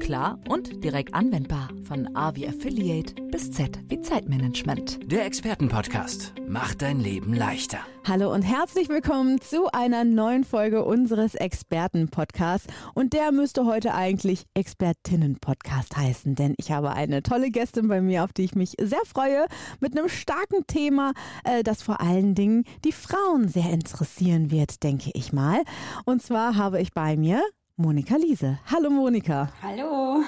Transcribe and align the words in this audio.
klar 0.00 0.38
und 0.48 0.82
direkt 0.82 1.14
anwendbar. 1.14 1.68
Von 1.84 2.16
A 2.16 2.34
wie 2.34 2.48
Affiliate 2.48 3.14
bis 3.30 3.52
Z 3.52 3.78
wie 3.88 4.00
Zeitmanagement. 4.00 4.98
Der 5.04 5.24
Expertenpodcast 5.24 6.34
macht 6.48 6.82
dein 6.82 6.98
Leben 6.98 7.34
leichter. 7.34 7.78
Hallo 8.08 8.32
und 8.32 8.42
herzlich 8.42 8.88
willkommen 8.88 9.40
zu 9.40 9.70
einer 9.72 10.04
neuen 10.04 10.44
Folge 10.44 10.84
unseres 10.84 11.34
Experten-Podcasts. 11.34 12.66
Und 12.94 13.12
der 13.12 13.30
müsste 13.30 13.66
heute 13.66 13.94
eigentlich 13.94 14.46
Expertinnen-Podcast 14.54 15.96
heißen, 15.96 16.34
denn 16.34 16.54
ich 16.56 16.72
habe 16.72 16.92
eine 16.92 17.22
tolle 17.22 17.50
Gästin 17.50 17.88
bei 17.88 18.00
mir, 18.00 18.24
auf 18.24 18.32
die 18.32 18.44
ich 18.44 18.54
mich 18.54 18.72
sehr 18.80 19.04
freue, 19.04 19.46
mit 19.80 19.96
einem 19.96 20.08
starken 20.08 20.66
Thema, 20.66 21.12
äh, 21.44 21.62
das 21.62 21.82
vor 21.82 22.00
allen 22.00 22.34
Dingen 22.34 22.64
die 22.84 22.92
Frauen 22.92 23.48
sehr 23.48 23.70
interessieren 23.70 24.50
wird, 24.50 24.82
denke 24.82 25.10
ich 25.12 25.32
mal. 25.32 25.62
Und 26.06 26.22
zwar 26.22 26.56
habe 26.56 26.80
ich 26.80 26.92
bei 26.92 27.16
mir 27.16 27.42
Monika 27.80 28.16
Liese. 28.16 28.58
Hallo 28.66 28.90
Monika. 28.90 29.48
Hallo. 29.62 30.22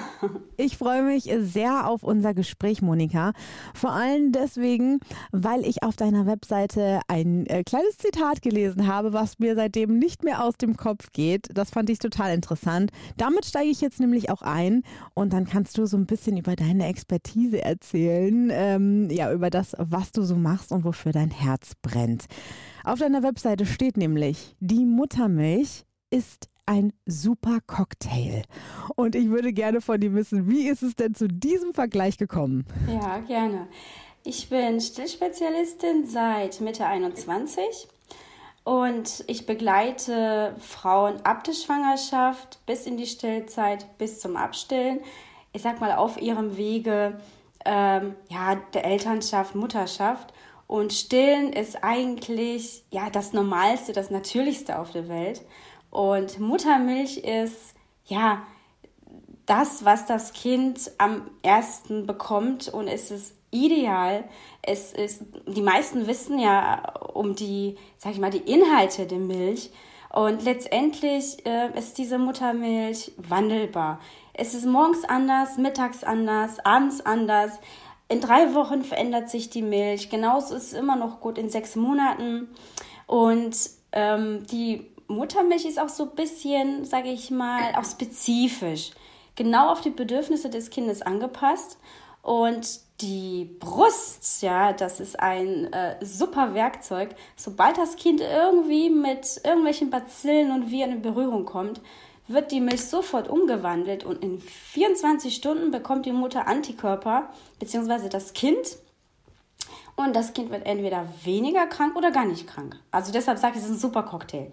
Ich 0.57 0.79
freue 0.79 1.03
mich 1.03 1.31
sehr 1.41 1.87
auf 1.87 2.03
unser 2.03 2.33
Gespräch, 2.33 2.81
Monika. 2.81 3.33
Vor 3.75 3.93
allem 3.93 4.33
deswegen, 4.33 5.01
weil 5.33 5.67
ich 5.67 5.83
auf 5.83 5.95
deiner 5.95 6.25
Webseite 6.25 7.01
ein 7.09 7.45
äh, 7.47 7.63
kleines 7.63 7.99
Zitat 7.99 8.41
gelesen 8.41 8.87
habe, 8.87 9.13
was 9.13 9.39
mir 9.39 9.55
seitdem 9.55 9.99
nicht 9.99 10.25
mehr 10.25 10.43
aus 10.43 10.57
dem 10.57 10.79
Kopf 10.79 11.13
geht. 11.13 11.49
Das 11.53 11.69
fand 11.69 11.91
ich 11.91 11.99
total 11.99 12.33
interessant. 12.33 12.91
Damit 13.19 13.45
steige 13.45 13.69
ich 13.69 13.83
jetzt 13.83 14.01
nämlich 14.01 14.31
auch 14.31 14.41
ein 14.41 14.83
und 15.13 15.35
dann 15.35 15.45
kannst 15.45 15.77
du 15.77 15.85
so 15.85 15.99
ein 15.99 16.07
bisschen 16.07 16.39
über 16.39 16.57
deine 16.57 16.87
Expertise 16.87 17.63
erzählen, 17.63 18.49
ähm, 18.51 19.11
ja, 19.11 19.31
über 19.31 19.51
das, 19.51 19.77
was 19.79 20.11
du 20.13 20.23
so 20.23 20.37
machst 20.37 20.73
und 20.73 20.85
wofür 20.85 21.13
dein 21.13 21.31
Herz 21.31 21.73
brennt. 21.83 22.25
Auf 22.83 23.01
deiner 23.01 23.23
Webseite 23.23 23.67
steht 23.67 23.99
nämlich, 23.99 24.57
die 24.61 24.87
Muttermilch 24.87 25.85
ist 26.11 26.52
ein 26.67 26.93
super 27.07 27.59
Cocktail. 27.67 28.43
Und 28.97 29.15
ich 29.15 29.29
würde 29.29 29.53
gerne 29.53 29.81
von 29.81 30.01
dir 30.01 30.15
wissen, 30.15 30.49
wie 30.49 30.69
ist 30.69 30.83
es 30.83 30.95
denn 30.97 31.15
zu 31.15 31.29
diesem 31.29 31.75
Vergleich 31.75 32.19
gekommen? 32.19 32.67
Ja, 32.89 33.19
gerne. 33.19 33.69
Ich 34.25 34.49
bin 34.49 34.81
Stillspezialistin 34.81 36.07
seit 36.07 36.61
Mitte 36.61 36.87
21 36.87 37.89
und 38.65 39.25
ich 39.27 39.47
begleite 39.47 40.55
Frauen 40.61 41.21
ab 41.25 41.43
der 41.43 41.55
Schwangerschaft 41.55 42.65
bis 42.65 42.87
in 42.87 42.97
die 42.97 43.07
Stillzeit, 43.07 43.99
bis 43.99 44.21
zum 44.21 44.37
Abstillen. 44.37 45.01
Ich 45.53 45.63
sag 45.63 45.81
mal 45.81 45.93
auf 45.93 46.21
ihrem 46.23 46.57
Wege 46.57 47.21
ähm, 47.65 48.15
ja, 48.29 48.55
der 48.73 48.85
Elternschaft, 48.85 49.55
Mutterschaft. 49.57 50.33
Und 50.69 50.93
Stillen 50.93 51.53
ist 51.53 51.83
eigentlich 51.83 52.85
ja 52.91 53.11
das 53.11 53.33
Normalste, 53.33 53.93
das 53.93 54.11
Natürlichste 54.11 54.79
auf 54.79 54.93
der 54.93 55.09
Welt. 55.09 55.43
Und 55.93 56.41
Muttermilch 56.41 57.19
ist 57.19 57.75
ja 58.07 58.43
das, 59.45 59.85
was 59.85 60.07
das 60.07 60.33
Kind 60.33 60.91
am 60.97 61.31
ersten 61.43 62.07
bekommt 62.07 62.69
und 62.69 62.89
es 62.89 63.11
ist 63.11 63.35
ideal. 63.51 64.25
Es 64.63 64.95
ist, 64.95 65.23
die 65.47 65.61
meisten 65.61 66.07
wissen 66.07 66.39
ja 66.39 66.95
um 67.13 67.35
die, 67.35 67.77
sag 67.99 68.13
ich 68.13 68.21
mal, 68.21 68.31
die 68.31 68.39
Inhalte 68.39 69.07
der 69.07 69.19
Milch. 69.19 69.71
Und 70.09 70.43
letztendlich 70.45 71.45
äh, 71.45 71.79
ist 71.79 71.99
diese 71.99 72.19
Muttermilch 72.19 73.13
wandelbar. 73.19 74.01
Es 74.33 74.55
ist 74.55 74.65
morgens 74.65 75.05
anders, 75.05 75.59
mittags 75.59 76.05
anders, 76.05 76.59
abends 76.65 77.05
anders. 77.05 77.53
In 78.09 78.23
drei 78.23 78.55
Wochen 78.55 78.83
verändert 78.83 79.29
sich 79.29 79.51
die 79.51 79.63
Milch. 79.63 80.09
Genauso 80.09 80.55
ist 80.55 80.69
es 80.69 80.73
immer 80.73 80.97
noch 80.97 81.21
gut 81.21 81.37
in 81.37 81.51
sechs 81.51 81.77
Monaten. 81.77 82.49
Und 83.07 83.59
ähm, 83.93 84.47
die 84.47 84.92
Muttermilch 85.09 85.65
ist 85.65 85.81
auch 85.81 85.89
so 85.89 86.05
ein 86.05 86.15
bisschen, 86.15 86.85
sage 86.85 87.09
ich 87.09 87.31
mal, 87.31 87.75
auch 87.77 87.85
spezifisch, 87.85 88.91
genau 89.35 89.71
auf 89.71 89.81
die 89.81 89.91
Bedürfnisse 89.91 90.51
des 90.51 90.71
Kindes 90.71 91.03
angepasst. 91.03 91.79
Und 92.23 92.81
die 93.01 93.57
Brust, 93.59 94.43
ja, 94.43 94.73
das 94.73 95.01
ist 95.01 95.19
ein 95.19 95.73
äh, 95.73 95.97
super 96.05 96.55
Werkzeug. 96.55 97.17
Sobald 97.37 97.77
das 97.77 97.97
Kind 97.97 98.21
irgendwie 98.21 98.91
mit 98.91 99.41
irgendwelchen 99.45 99.91
Bazillen 99.91 100.53
und 100.53 100.71
Viren 100.71 100.93
in 100.93 101.03
Berührung 101.03 101.45
kommt, 101.45 101.81
wird 102.29 102.53
die 102.53 102.61
Milch 102.61 102.85
sofort 102.85 103.29
umgewandelt 103.29 104.05
und 104.05 104.23
in 104.23 104.41
24 104.41 105.35
Stunden 105.35 105.73
bekommt 105.73 106.07
die 106.07 106.13
Mutter 106.13 106.47
Antikörper, 106.47 107.31
beziehungsweise 107.59 108.09
das 108.09 108.33
Kind. 108.33 108.79
Und 109.95 110.17
das 110.17 110.33
Kind 110.33 110.51
wird 110.51 110.67
entweder 110.67 111.07
weniger 111.25 111.67
krank 111.67 111.97
oder 111.97 112.11
gar 112.11 112.25
nicht 112.25 112.47
krank. 112.47 112.77
Also 112.91 113.13
deshalb 113.13 113.39
sage 113.39 113.55
ich, 113.57 113.63
es 113.63 113.69
ist 113.69 113.77
ein 113.77 113.79
super 113.79 114.03
Cocktail. 114.03 114.51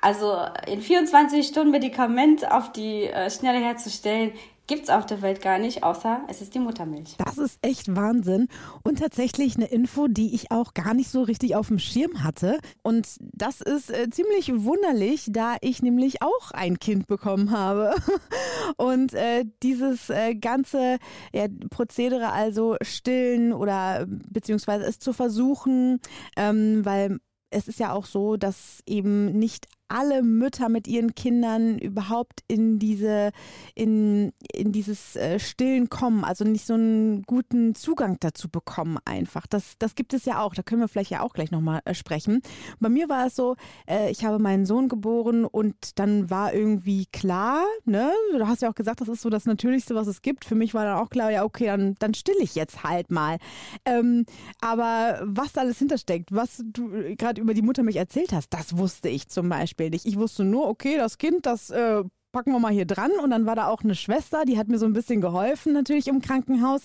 Also 0.00 0.36
in 0.66 0.80
24 0.80 1.46
Stunden 1.46 1.70
Medikament 1.70 2.50
auf 2.50 2.72
die 2.72 3.04
äh, 3.04 3.30
Schnelle 3.30 3.58
herzustellen, 3.58 4.32
gibt 4.66 4.84
es 4.84 4.90
auf 4.90 5.06
der 5.06 5.22
Welt 5.22 5.42
gar 5.42 5.58
nicht, 5.58 5.82
außer 5.82 6.22
es 6.28 6.40
ist 6.40 6.54
die 6.54 6.58
Muttermilch. 6.58 7.16
Das 7.18 7.38
ist 7.38 7.58
echt 7.62 7.94
Wahnsinn 7.94 8.48
und 8.82 8.98
tatsächlich 8.98 9.56
eine 9.56 9.66
Info, 9.66 10.08
die 10.08 10.34
ich 10.34 10.50
auch 10.50 10.74
gar 10.74 10.94
nicht 10.94 11.10
so 11.10 11.22
richtig 11.22 11.56
auf 11.56 11.68
dem 11.68 11.78
Schirm 11.78 12.22
hatte. 12.22 12.58
Und 12.82 13.08
das 13.20 13.60
ist 13.60 13.90
äh, 13.90 14.08
ziemlich 14.10 14.52
wunderlich, 14.64 15.26
da 15.30 15.56
ich 15.60 15.82
nämlich 15.82 16.22
auch 16.22 16.52
ein 16.52 16.78
Kind 16.78 17.06
bekommen 17.06 17.50
habe. 17.50 17.94
Und 18.76 19.14
äh, 19.14 19.44
dieses 19.62 20.10
äh, 20.10 20.34
ganze 20.34 20.98
ja, 21.32 21.46
Prozedere, 21.70 22.32
also 22.32 22.76
stillen 22.82 23.52
oder 23.52 24.06
beziehungsweise 24.06 24.84
es 24.84 24.98
zu 24.98 25.12
versuchen, 25.12 26.00
ähm, 26.36 26.84
weil 26.84 27.18
es 27.50 27.68
ist 27.68 27.78
ja 27.78 27.92
auch 27.92 28.06
so, 28.06 28.36
dass 28.36 28.80
eben 28.86 29.38
nicht 29.38 29.66
alle 29.92 30.22
Mütter 30.22 30.68
mit 30.68 30.88
ihren 30.88 31.14
Kindern 31.14 31.78
überhaupt 31.78 32.42
in 32.48 32.78
diese, 32.78 33.30
in, 33.74 34.32
in 34.52 34.72
dieses 34.72 35.16
äh, 35.16 35.38
Stillen 35.38 35.90
kommen, 35.90 36.24
also 36.24 36.44
nicht 36.44 36.66
so 36.66 36.74
einen 36.74 37.22
guten 37.24 37.74
Zugang 37.74 38.16
dazu 38.20 38.48
bekommen 38.48 38.98
einfach. 39.04 39.46
Das, 39.46 39.74
das 39.78 39.94
gibt 39.94 40.14
es 40.14 40.24
ja 40.24 40.40
auch, 40.40 40.54
da 40.54 40.62
können 40.62 40.80
wir 40.80 40.88
vielleicht 40.88 41.10
ja 41.10 41.20
auch 41.20 41.34
gleich 41.34 41.50
nochmal 41.50 41.80
äh, 41.84 41.94
sprechen. 41.94 42.40
Bei 42.80 42.88
mir 42.88 43.08
war 43.10 43.26
es 43.26 43.36
so, 43.36 43.56
äh, 43.86 44.10
ich 44.10 44.24
habe 44.24 44.38
meinen 44.38 44.64
Sohn 44.64 44.88
geboren 44.88 45.44
und 45.44 45.98
dann 45.98 46.30
war 46.30 46.54
irgendwie 46.54 47.06
klar, 47.06 47.62
ne, 47.84 48.10
du 48.32 48.48
hast 48.48 48.62
ja 48.62 48.70
auch 48.70 48.74
gesagt, 48.74 49.02
das 49.02 49.08
ist 49.08 49.20
so 49.20 49.28
das 49.28 49.44
Natürlichste, 49.44 49.94
was 49.94 50.06
es 50.06 50.22
gibt. 50.22 50.46
Für 50.46 50.54
mich 50.54 50.72
war 50.72 50.84
dann 50.86 50.96
auch 50.96 51.10
klar, 51.10 51.30
ja, 51.30 51.44
okay, 51.44 51.66
dann, 51.66 51.96
dann 51.98 52.14
still 52.14 52.36
ich 52.40 52.54
jetzt 52.54 52.82
halt 52.82 53.10
mal. 53.10 53.36
Ähm, 53.84 54.24
aber 54.60 55.20
was 55.24 55.56
alles 55.58 55.78
hintersteckt, 55.78 56.32
was 56.32 56.62
du 56.64 57.14
gerade 57.16 57.40
über 57.40 57.52
die 57.52 57.62
Mutter 57.62 57.82
mich 57.82 57.96
erzählt 57.96 58.32
hast, 58.32 58.54
das 58.54 58.78
wusste 58.78 59.10
ich 59.10 59.28
zum 59.28 59.50
Beispiel 59.50 59.81
nicht. 59.90 60.06
Ich 60.06 60.18
wusste 60.18 60.44
nur, 60.44 60.68
okay, 60.68 60.96
das 60.96 61.18
Kind, 61.18 61.46
das 61.46 61.70
äh, 61.70 62.02
packen 62.32 62.52
wir 62.52 62.58
mal 62.58 62.72
hier 62.72 62.86
dran. 62.86 63.12
Und 63.22 63.30
dann 63.30 63.46
war 63.46 63.54
da 63.54 63.68
auch 63.68 63.82
eine 63.82 63.94
Schwester, 63.94 64.44
die 64.44 64.58
hat 64.58 64.68
mir 64.68 64.78
so 64.78 64.86
ein 64.86 64.92
bisschen 64.92 65.20
geholfen, 65.20 65.72
natürlich 65.72 66.08
im 66.08 66.20
Krankenhaus. 66.20 66.82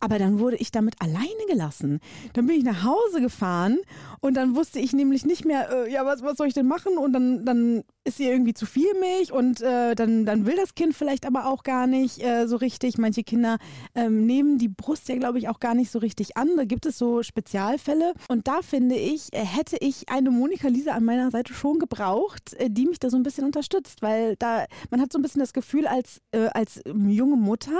Aber 0.00 0.18
dann 0.18 0.38
wurde 0.40 0.56
ich 0.56 0.72
damit 0.72 0.94
alleine 1.00 1.46
gelassen. 1.48 2.00
Dann 2.32 2.46
bin 2.46 2.56
ich 2.56 2.64
nach 2.64 2.82
Hause 2.82 3.20
gefahren 3.20 3.78
und 4.20 4.34
dann 4.34 4.56
wusste 4.56 4.80
ich 4.80 4.92
nämlich 4.92 5.24
nicht 5.24 5.44
mehr, 5.44 5.70
äh, 5.70 5.92
ja, 5.92 6.04
was, 6.04 6.22
was 6.22 6.36
soll 6.36 6.48
ich 6.48 6.54
denn 6.54 6.66
machen? 6.66 6.98
Und 6.98 7.12
dann, 7.12 7.44
dann 7.44 7.84
ist 8.06 8.20
ihr 8.20 8.30
irgendwie 8.30 8.54
zu 8.54 8.66
viel 8.66 8.92
Milch 9.00 9.32
und 9.32 9.60
äh, 9.60 9.94
dann, 9.94 10.24
dann 10.24 10.46
will 10.46 10.56
das 10.56 10.74
Kind 10.74 10.94
vielleicht 10.94 11.26
aber 11.26 11.46
auch 11.46 11.64
gar 11.64 11.86
nicht 11.86 12.22
äh, 12.22 12.46
so 12.46 12.56
richtig. 12.56 12.98
Manche 12.98 13.24
Kinder 13.24 13.58
ähm, 13.94 14.26
nehmen 14.26 14.58
die 14.58 14.68
Brust 14.68 15.08
ja, 15.08 15.16
glaube 15.16 15.38
ich, 15.38 15.48
auch 15.48 15.58
gar 15.58 15.74
nicht 15.74 15.90
so 15.90 15.98
richtig 15.98 16.36
an. 16.36 16.48
Da 16.56 16.64
gibt 16.64 16.86
es 16.86 16.98
so 16.98 17.22
Spezialfälle. 17.22 18.14
Und 18.28 18.46
da 18.46 18.62
finde 18.62 18.94
ich, 18.94 19.32
äh, 19.32 19.44
hätte 19.44 19.76
ich 19.80 20.08
eine 20.08 20.30
Monika 20.30 20.68
Lisa 20.68 20.92
an 20.92 21.04
meiner 21.04 21.30
Seite 21.32 21.52
schon 21.52 21.80
gebraucht, 21.80 22.54
äh, 22.54 22.70
die 22.70 22.86
mich 22.86 23.00
da 23.00 23.10
so 23.10 23.16
ein 23.16 23.24
bisschen 23.24 23.44
unterstützt, 23.44 24.02
weil 24.02 24.36
da 24.36 24.66
man 24.90 25.00
hat 25.00 25.12
so 25.12 25.18
ein 25.18 25.22
bisschen 25.22 25.40
das 25.40 25.52
Gefühl 25.52 25.88
als, 25.88 26.20
äh, 26.30 26.46
als 26.46 26.80
junge 26.86 27.36
Mutter, 27.36 27.78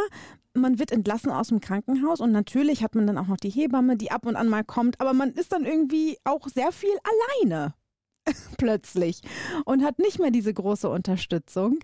man 0.54 0.78
wird 0.78 0.90
entlassen 0.90 1.30
aus 1.30 1.48
dem 1.48 1.60
Krankenhaus 1.60 2.20
und 2.20 2.32
natürlich 2.32 2.82
hat 2.82 2.94
man 2.94 3.06
dann 3.06 3.18
auch 3.18 3.26
noch 3.26 3.36
die 3.36 3.50
Hebamme, 3.50 3.96
die 3.96 4.10
ab 4.10 4.26
und 4.26 4.36
an 4.36 4.48
mal 4.48 4.64
kommt, 4.64 5.00
aber 5.00 5.12
man 5.12 5.32
ist 5.32 5.52
dann 5.52 5.64
irgendwie 5.64 6.18
auch 6.24 6.48
sehr 6.48 6.72
viel 6.72 6.96
alleine 7.42 7.74
plötzlich 8.58 9.22
und 9.64 9.84
hat 9.84 9.98
nicht 9.98 10.18
mehr 10.18 10.30
diese 10.30 10.52
große 10.52 10.88
Unterstützung. 10.88 11.78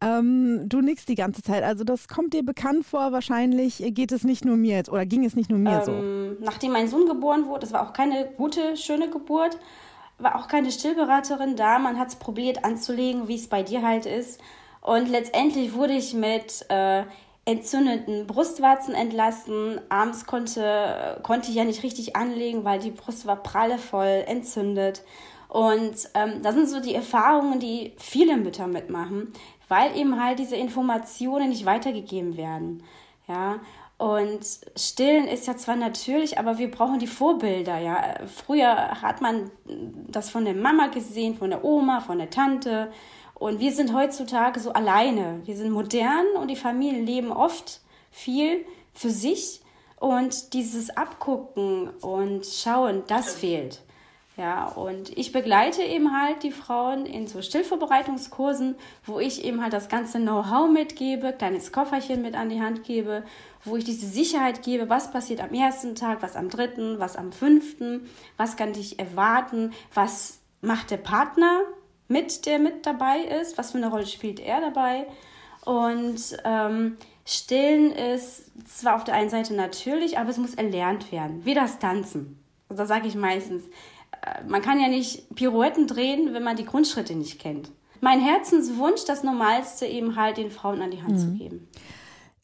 Ähm, 0.00 0.68
du 0.68 0.80
nickst 0.80 1.08
die 1.08 1.14
ganze 1.14 1.42
Zeit, 1.42 1.62
also 1.62 1.84
das 1.84 2.08
kommt 2.08 2.34
dir 2.34 2.44
bekannt 2.44 2.86
vor. 2.86 3.12
Wahrscheinlich 3.12 3.82
geht 3.88 4.12
es 4.12 4.24
nicht 4.24 4.44
nur 4.44 4.56
mir 4.56 4.76
jetzt 4.76 4.90
oder 4.90 5.06
ging 5.06 5.24
es 5.24 5.34
nicht 5.34 5.50
nur 5.50 5.58
mir 5.58 5.82
ähm, 5.86 6.36
so. 6.38 6.44
Nachdem 6.44 6.72
mein 6.72 6.88
Sohn 6.88 7.06
geboren 7.06 7.46
wurde, 7.46 7.60
das 7.60 7.72
war 7.72 7.88
auch 7.88 7.92
keine 7.92 8.30
gute, 8.36 8.76
schöne 8.76 9.10
Geburt, 9.10 9.58
war 10.18 10.36
auch 10.36 10.48
keine 10.48 10.70
Stillberaterin 10.70 11.56
da. 11.56 11.78
Man 11.78 11.98
hat 11.98 12.08
es 12.08 12.16
probiert 12.16 12.64
anzulegen, 12.64 13.28
wie 13.28 13.36
es 13.36 13.48
bei 13.48 13.62
dir 13.62 13.82
halt 13.82 14.06
ist. 14.06 14.40
Und 14.80 15.08
letztendlich 15.08 15.74
wurde 15.74 15.94
ich 15.94 16.14
mit 16.14 16.64
äh, 16.68 17.02
entzündeten 17.44 18.26
Brustwarzen 18.26 18.94
entlassen. 18.94 19.80
Abends 19.88 20.26
konnte, 20.26 21.18
konnte 21.22 21.50
ich 21.50 21.56
ja 21.56 21.64
nicht 21.64 21.82
richtig 21.82 22.14
anlegen, 22.14 22.64
weil 22.64 22.78
die 22.78 22.90
Brust 22.90 23.26
war 23.26 23.42
prallevoll 23.42 24.24
entzündet. 24.26 25.02
Und 25.48 25.96
ähm, 26.14 26.42
das 26.42 26.54
sind 26.54 26.68
so 26.68 26.80
die 26.80 26.94
Erfahrungen, 26.94 27.58
die 27.58 27.92
viele 27.96 28.36
Mütter 28.36 28.66
mitmachen, 28.66 29.32
weil 29.68 29.96
eben 29.96 30.22
halt 30.22 30.38
diese 30.38 30.56
Informationen 30.56 31.48
nicht 31.48 31.64
weitergegeben 31.64 32.36
werden. 32.36 32.82
Ja, 33.26 33.60
Und 33.98 34.40
Stillen 34.76 35.26
ist 35.26 35.46
ja 35.46 35.56
zwar 35.56 35.76
natürlich, 35.76 36.38
aber 36.38 36.58
wir 36.58 36.70
brauchen 36.70 36.98
die 36.98 37.06
Vorbilder, 37.06 37.78
ja. 37.78 38.14
Früher 38.26 39.02
hat 39.02 39.20
man 39.20 39.50
das 40.06 40.30
von 40.30 40.44
der 40.44 40.54
Mama 40.54 40.86
gesehen, 40.86 41.36
von 41.36 41.50
der 41.50 41.64
Oma, 41.64 42.00
von 42.00 42.18
der 42.18 42.30
Tante. 42.30 42.92
Und 43.34 43.58
wir 43.58 43.72
sind 43.72 43.94
heutzutage 43.94 44.60
so 44.60 44.72
alleine. 44.72 45.40
Wir 45.44 45.56
sind 45.56 45.70
modern 45.70 46.26
und 46.40 46.48
die 46.48 46.56
Familien 46.56 47.06
leben 47.06 47.32
oft 47.32 47.80
viel 48.10 48.64
für 48.94 49.10
sich. 49.10 49.62
Und 50.00 50.52
dieses 50.54 50.90
Abgucken 50.96 51.88
und 52.00 52.46
Schauen, 52.46 53.02
das 53.08 53.34
fehlt. 53.34 53.82
Ja, 54.38 54.66
und 54.66 55.18
ich 55.18 55.32
begleite 55.32 55.82
eben 55.82 56.16
halt 56.16 56.44
die 56.44 56.52
Frauen 56.52 57.06
in 57.06 57.26
so 57.26 57.42
Stillvorbereitungskursen, 57.42 58.76
wo 59.04 59.18
ich 59.18 59.44
eben 59.44 59.60
halt 59.60 59.72
das 59.72 59.88
ganze 59.88 60.20
Know-how 60.20 60.70
mitgebe, 60.70 61.32
kleines 61.32 61.72
Kofferchen 61.72 62.22
mit 62.22 62.36
an 62.36 62.48
die 62.48 62.60
Hand 62.60 62.84
gebe, 62.84 63.24
wo 63.64 63.76
ich 63.76 63.82
diese 63.82 64.06
Sicherheit 64.06 64.62
gebe, 64.62 64.88
was 64.88 65.10
passiert 65.10 65.40
am 65.40 65.52
ersten 65.52 65.96
Tag, 65.96 66.22
was 66.22 66.36
am 66.36 66.50
dritten, 66.50 67.00
was 67.00 67.16
am 67.16 67.32
fünften, 67.32 68.08
was 68.36 68.56
kann 68.56 68.70
ich 68.74 69.00
erwarten, 69.00 69.72
was 69.92 70.38
macht 70.60 70.92
der 70.92 70.98
Partner 70.98 71.62
mit, 72.06 72.46
der 72.46 72.60
mit 72.60 72.86
dabei 72.86 73.18
ist, 73.40 73.58
was 73.58 73.72
für 73.72 73.78
eine 73.78 73.90
Rolle 73.90 74.06
spielt 74.06 74.38
er 74.38 74.60
dabei. 74.60 75.08
Und 75.64 76.38
ähm, 76.44 76.96
Stillen 77.26 77.90
ist 77.90 78.52
zwar 78.68 78.94
auf 78.94 79.02
der 79.02 79.14
einen 79.14 79.30
Seite 79.30 79.54
natürlich, 79.54 80.16
aber 80.16 80.30
es 80.30 80.38
muss 80.38 80.54
erlernt 80.54 81.10
werden, 81.10 81.44
wie 81.44 81.54
das 81.54 81.80
Tanzen. 81.80 82.38
Also 82.68 82.82
das 82.82 82.88
sage 82.88 83.08
ich 83.08 83.14
meistens 83.14 83.64
man 84.46 84.62
kann 84.62 84.80
ja 84.80 84.88
nicht 84.88 85.34
Pirouetten 85.34 85.86
drehen, 85.86 86.32
wenn 86.32 86.42
man 86.42 86.56
die 86.56 86.64
Grundschritte 86.64 87.14
nicht 87.14 87.38
kennt. 87.38 87.70
Mein 88.00 88.20
Herzenswunsch, 88.20 89.04
das 89.06 89.24
Normalste 89.24 89.86
eben 89.86 90.16
halt 90.16 90.36
den 90.36 90.50
Frauen 90.50 90.82
an 90.82 90.90
die 90.90 91.02
Hand 91.02 91.14
mhm. 91.14 91.18
zu 91.18 91.32
geben. 91.32 91.68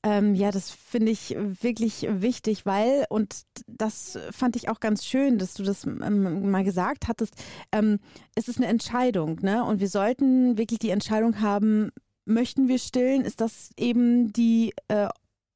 Ähm, 0.03 0.35
ja, 0.35 0.51
das 0.51 0.71
finde 0.71 1.13
ich 1.13 1.35
wirklich 1.39 2.07
wichtig, 2.11 2.67
weil, 2.67 3.07
und 3.09 3.45
das 3.67 4.19
fand 4.33 4.55
ich 4.55 4.69
auch 4.69 4.79
ganz 4.79 5.07
schön, 5.07 5.39
dass 5.39 5.55
du 5.55 5.63
das 5.63 5.85
ähm, 5.85 6.51
mal 6.51 6.63
gesagt 6.63 7.09
hattest, 7.09 7.35
ähm, 7.73 8.01
es 8.35 8.49
ist 8.49 8.59
eine 8.59 8.67
Entscheidung, 8.67 9.41
ne? 9.41 9.65
Und 9.65 9.81
wir 9.81 9.89
sollten 9.89 10.59
wirklich 10.59 10.79
die 10.79 10.91
Entscheidung 10.91 11.41
haben, 11.41 11.91
möchten 12.27 12.69
wir 12.69 12.79
stillen? 12.79 13.23
Ist 13.23 13.41
das 13.41 13.71
eben 13.79 14.31
die 14.33 14.75
äh, 14.89 15.09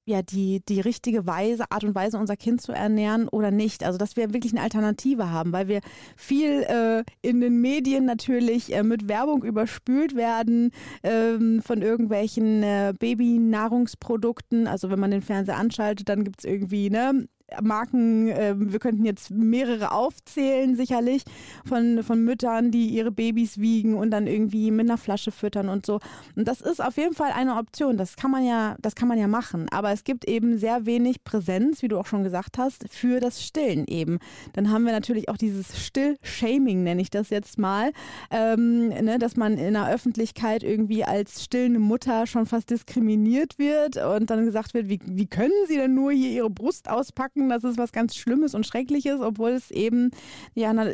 ja, 0.09 0.23
die, 0.23 0.63
die 0.67 0.81
richtige 0.81 1.27
Weise, 1.27 1.71
Art 1.71 1.85
und 1.85 1.95
Weise, 1.95 2.19
unser 2.19 2.37
Kind 2.37 2.63
zu 2.63 2.73
ernähren 2.73 3.29
oder 3.29 3.51
nicht. 3.51 3.85
Also, 3.85 3.99
dass 3.99 4.17
wir 4.17 4.33
wirklich 4.33 4.53
eine 4.53 4.63
Alternative 4.63 5.31
haben, 5.31 5.53
weil 5.53 5.69
wir 5.69 5.81
viel 6.17 6.63
äh, 6.63 7.05
in 7.21 7.41
den 7.41 7.61
Medien 7.61 8.07
natürlich 8.07 8.75
äh, 8.75 8.83
mit 8.83 9.09
Werbung 9.09 9.45
überspült 9.45 10.17
werden 10.17 10.71
ähm, 11.03 11.61
von 11.63 11.83
irgendwelchen 11.83 12.63
äh, 12.63 12.95
Babynahrungsprodukten. 12.99 14.67
Also, 14.67 14.89
wenn 14.91 14.99
man 14.99 15.11
den 15.11 15.23
Fernseher 15.23 15.59
anschaltet, 15.59 16.09
dann 16.09 16.25
gibt 16.25 16.41
es 16.41 16.45
irgendwie, 16.47 16.89
ne, 16.89 17.29
Marken, 17.63 18.29
äh, 18.29 18.55
wir 18.57 18.79
könnten 18.79 19.05
jetzt 19.05 19.31
mehrere 19.31 19.93
aufzählen, 19.93 20.77
sicherlich, 20.77 21.23
von, 21.65 22.03
von 22.03 22.23
Müttern, 22.23 22.71
die 22.71 22.89
ihre 22.89 23.11
Babys 23.11 23.59
wiegen 23.59 23.95
und 23.95 24.11
dann 24.11 24.27
irgendwie 24.27 24.71
mit 24.71 24.89
einer 24.89 24.99
Flasche 24.99 25.33
füttern 25.33 25.69
und 25.69 25.87
so. 25.87 26.01
Und 26.37 26.47
das 26.47 26.61
ist 26.61 26.83
auf 26.83 26.97
jeden 26.97 27.15
Fall 27.15 27.33
eine 27.33 27.57
Option. 27.57 27.97
Das 27.97 28.17
kann 28.17 28.31
man 28.31 28.45
ja, 28.45 28.77
das 28.81 28.95
kann 28.95 29.09
man 29.09 29.19
ja 29.19 29.29
machen. 29.29 29.69
Aber 29.71 29.93
es 29.93 30.05
gibt 30.05 30.29
eben 30.29 30.59
sehr 30.59 30.87
wenig 30.87 31.25
Präsenz, 31.25 31.83
wie 31.83 31.89
du 31.89 31.99
auch 31.99 32.07
schon 32.07 32.25
gesagt 32.25 32.59
hast, 32.59 32.87
für 32.91 33.21
das 33.21 33.43
Stillen 33.43 33.87
eben. 33.87 34.19
Dann 34.53 34.71
haben 34.71 34.85
wir 34.85 34.93
natürlich 34.93 35.29
auch 35.29 35.37
dieses 35.37 35.87
Still-Shaming, 35.87 36.83
nenne 36.83 37.01
ich 37.01 37.11
das 37.11 37.31
jetzt 37.31 37.59
mal, 37.59 37.93
ähm, 38.31 38.89
ne, 38.89 39.19
dass 39.19 39.37
man 39.37 39.57
in 39.57 39.75
der 39.75 39.89
Öffentlichkeit 39.89 40.63
irgendwie 40.63 41.05
als 41.05 41.45
stillende 41.45 41.81
Mutter 41.81 42.27
schon 42.27 42.47
fast 42.47 42.71
diskriminiert 42.71 43.59
wird 43.59 43.97
und 43.97 44.31
dann 44.31 44.45
gesagt 44.45 44.75
wird, 44.75 44.89
wie, 44.89 45.01
wie 45.05 45.27
können 45.27 45.53
sie 45.67 45.77
denn 45.77 45.95
nur 45.95 46.13
hier 46.13 46.31
ihre 46.31 46.51
Brust 46.51 46.91
auspacken? 46.91 47.38
Denken, 47.39 47.51
das 47.51 47.65
ist 47.65 47.79
was 47.79 47.93
ganz 47.93 48.17
Schlimmes 48.17 48.55
und 48.55 48.67
Schreckliches, 48.67 49.21
obwohl 49.21 49.51
es 49.51 49.71
eben 49.71 50.11
ja 50.55 50.73
na, 50.73 50.93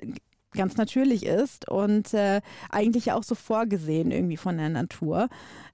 ganz 0.54 0.76
natürlich 0.76 1.26
ist 1.26 1.68
und 1.68 2.14
äh, 2.14 2.40
eigentlich 2.70 3.12
auch 3.12 3.24
so 3.24 3.34
vorgesehen 3.34 4.10
irgendwie 4.10 4.36
von 4.36 4.56
der 4.56 4.68
Natur. 4.68 5.28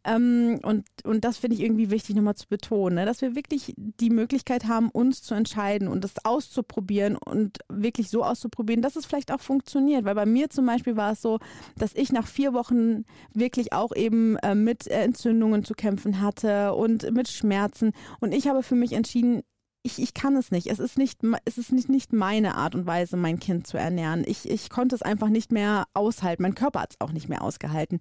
Ähm, 0.05 0.59
und, 0.63 0.87
und 1.05 1.25
das 1.25 1.37
finde 1.37 1.57
ich 1.57 1.63
irgendwie 1.63 1.91
wichtig 1.91 2.17
nochmal 2.17 2.35
zu 2.35 2.49
betonen, 2.49 2.95
ne? 2.95 3.05
dass 3.05 3.21
wir 3.21 3.35
wirklich 3.35 3.75
die 3.77 4.09
Möglichkeit 4.09 4.67
haben, 4.67 4.89
uns 4.89 5.23
zu 5.23 5.35
entscheiden 5.35 5.89
und 5.89 6.03
das 6.03 6.25
auszuprobieren 6.25 7.17
und 7.17 7.59
wirklich 7.69 8.09
so 8.09 8.25
auszuprobieren, 8.25 8.81
dass 8.81 8.97
es 8.97 9.05
vielleicht 9.05 9.31
auch 9.31 9.41
funktioniert. 9.41 10.07
Weil 10.07 10.15
bei 10.15 10.25
mir 10.25 10.49
zum 10.49 10.65
Beispiel 10.65 10.97
war 10.97 11.13
es 11.13 11.21
so, 11.21 11.39
dass 11.77 11.95
ich 11.95 12.13
nach 12.13 12.27
vier 12.27 12.55
Wochen 12.55 13.05
wirklich 13.35 13.75
auch 13.75 13.95
eben 13.95 14.37
äh, 14.39 14.55
mit 14.55 14.87
Entzündungen 14.87 15.65
zu 15.65 15.75
kämpfen 15.75 16.23
hatte 16.23 16.73
und 16.73 17.13
mit 17.13 17.29
Schmerzen. 17.29 17.93
Und 18.21 18.33
ich 18.33 18.49
habe 18.49 18.63
für 18.63 18.77
mich 18.77 18.95
entschieden, 18.95 19.43
ich, 19.83 19.99
ich 19.99 20.13
kann 20.13 20.37
es 20.37 20.51
nicht. 20.51 20.67
Es 20.67 20.79
ist 20.79 20.99
nicht, 20.99 21.21
es 21.47 21.57
ist 21.57 21.73
nicht, 21.73 21.89
nicht 21.89 22.13
meine 22.13 22.55
Art 22.55 22.75
und 22.75 22.87
Weise, 22.87 23.17
mein 23.17 23.41
Kind 23.41 23.67
zu 23.67 23.79
ernähren. 23.79 24.25
Ich, 24.27 24.49
ich 24.49 24.69
konnte 24.69 24.95
es 24.95 25.01
einfach 25.01 25.29
nicht 25.29 25.53
mehr 25.53 25.85
aushalten. 25.95 26.43
Mein 26.43 26.55
Körper 26.55 26.81
hat 26.81 26.93
es 26.93 27.01
auch 27.01 27.13
nicht 27.13 27.29
mehr 27.31 27.43
ausgehalten. 27.43 27.99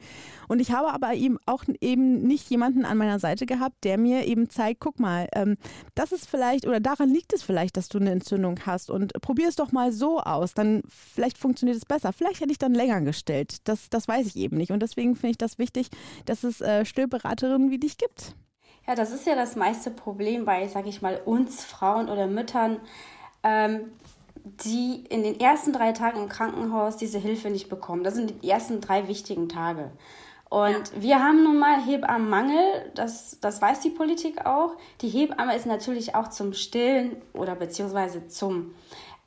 Und 0.49 0.59
ich 0.59 0.71
habe 0.71 0.91
aber 0.91 1.13
eben 1.13 1.37
auch 1.45 1.63
eben 1.79 2.21
nicht 2.27 2.49
jemanden 2.49 2.83
an 2.83 2.97
meiner 2.97 3.19
Seite 3.19 3.45
gehabt, 3.45 3.83
der 3.85 3.97
mir 3.97 4.25
eben 4.25 4.49
zeigt, 4.49 4.81
guck 4.81 4.99
mal, 4.99 5.27
ähm, 5.33 5.55
das 5.95 6.11
ist 6.11 6.27
vielleicht 6.27 6.67
oder 6.67 6.81
daran 6.81 7.09
liegt 7.09 7.31
es 7.33 7.43
vielleicht, 7.43 7.77
dass 7.77 7.87
du 7.87 7.97
eine 7.97 8.11
Entzündung 8.11 8.59
hast 8.65 8.91
und 8.91 9.13
probier 9.21 9.47
es 9.47 9.55
doch 9.55 9.71
mal 9.71 9.93
so 9.93 10.19
aus. 10.19 10.53
Dann 10.53 10.81
vielleicht 10.89 11.37
funktioniert 11.37 11.77
es 11.77 11.85
besser. 11.85 12.11
Vielleicht 12.11 12.41
hätte 12.41 12.51
ich 12.51 12.57
dann 12.57 12.73
länger 12.73 12.99
gestellt. 13.01 13.67
Das, 13.69 13.89
das 13.89 14.07
weiß 14.07 14.27
ich 14.27 14.35
eben 14.35 14.57
nicht. 14.57 14.71
Und 14.71 14.81
deswegen 14.81 15.15
finde 15.15 15.31
ich 15.31 15.37
das 15.37 15.57
wichtig, 15.59 15.89
dass 16.25 16.43
es 16.43 16.59
äh, 16.59 16.83
Stillberaterinnen 16.83 17.71
wie 17.71 17.79
dich 17.79 17.97
gibt. 17.97 18.35
Ja, 18.89 18.95
das 18.95 19.11
ist 19.11 19.27
ja 19.27 19.35
das 19.35 19.55
meiste 19.55 19.91
Problem 19.91 20.45
bei, 20.45 20.67
sag 20.67 20.87
ich 20.87 21.03
mal, 21.03 21.21
uns 21.23 21.63
Frauen 21.63 22.09
oder 22.09 22.25
Müttern, 22.25 22.79
ähm, 23.43 23.91
die 24.43 25.03
in 25.09 25.21
den 25.21 25.39
ersten 25.39 25.73
drei 25.73 25.91
Tagen 25.91 26.23
im 26.23 26.27
Krankenhaus 26.27 26.97
diese 26.97 27.19
Hilfe 27.19 27.51
nicht 27.51 27.69
bekommen. 27.69 28.03
Das 28.03 28.15
sind 28.15 28.41
die 28.41 28.49
ersten 28.49 28.81
drei 28.81 29.07
wichtigen 29.07 29.47
Tage. 29.47 29.91
Und 30.49 30.71
ja. 30.71 31.01
wir 31.01 31.19
haben 31.23 31.43
nun 31.43 31.59
mal 31.59 31.79
Hebammenmangel, 31.79 32.91
das, 32.95 33.37
das 33.41 33.61
weiß 33.61 33.81
die 33.81 33.91
Politik 33.91 34.47
auch. 34.47 34.71
Die 35.01 35.09
Hebamme 35.09 35.55
ist 35.55 35.67
natürlich 35.67 36.15
auch 36.15 36.29
zum 36.29 36.53
Stillen 36.53 37.21
oder 37.33 37.53
beziehungsweise 37.53 38.27
zum 38.27 38.73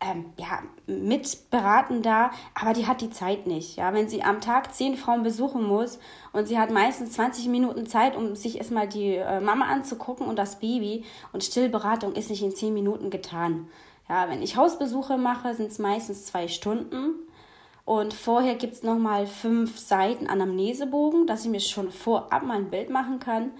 ähm, 0.03 0.27
ja, 0.37 0.63
mitberaten 0.87 2.03
da, 2.03 2.33
aber 2.55 2.73
die 2.73 2.87
hat 2.87 3.01
die 3.01 3.11
Zeit 3.11 3.47
nicht. 3.47 3.77
Ja, 3.77 3.95
wenn 3.95 4.09
sie 4.09 4.23
am 4.23 4.41
Tag 4.41 4.75
zehn 4.75 4.97
Frauen 4.97 5.23
besuchen 5.23 5.65
muss 5.65 5.99
und 6.33 6.47
sie 6.47 6.59
hat 6.59 6.71
meistens 6.71 7.13
20 7.13 7.49
Minuten 7.49 7.87
Zeit, 7.87 8.17
um 8.17 8.35
sich 8.35 8.59
erstmal 8.59 8.89
die 8.89 9.17
äh, 9.17 9.41
Mama 9.41 9.67
anzugucken 9.67 10.27
und 10.27 10.37
das 10.37 10.59
Baby 10.59 11.05
und 11.33 11.45
Stillberatung 11.45 12.15
ist 12.15 12.31
nicht 12.31 12.43
in 12.43 12.55
zehn 12.55 12.75
Minuten 12.75 13.11
getan. 13.11 13.69
Ja, 14.09 14.29
wenn 14.29 14.43
ich 14.43 14.57
Hausbesuche 14.57 15.17
mache, 15.17 15.55
sind 15.55 15.71
es 15.71 15.79
meistens 15.79 16.27
zwei 16.27 16.49
Stunden. 16.49 17.15
Und 17.85 18.15
vorher 18.15 18.55
gibt 18.55 18.75
es 18.75 18.83
nochmal 18.83 19.27
fünf 19.27 19.79
Seiten 19.79 20.29
Anamnesebogen, 20.29 21.27
dass 21.27 21.45
ich 21.45 21.51
mir 21.51 21.61
schon 21.61 21.91
vorab 21.91 22.45
mal 22.45 22.59
ein 22.59 22.71
Bild 22.71 22.91
machen 22.91 23.19
kann. 23.19 23.51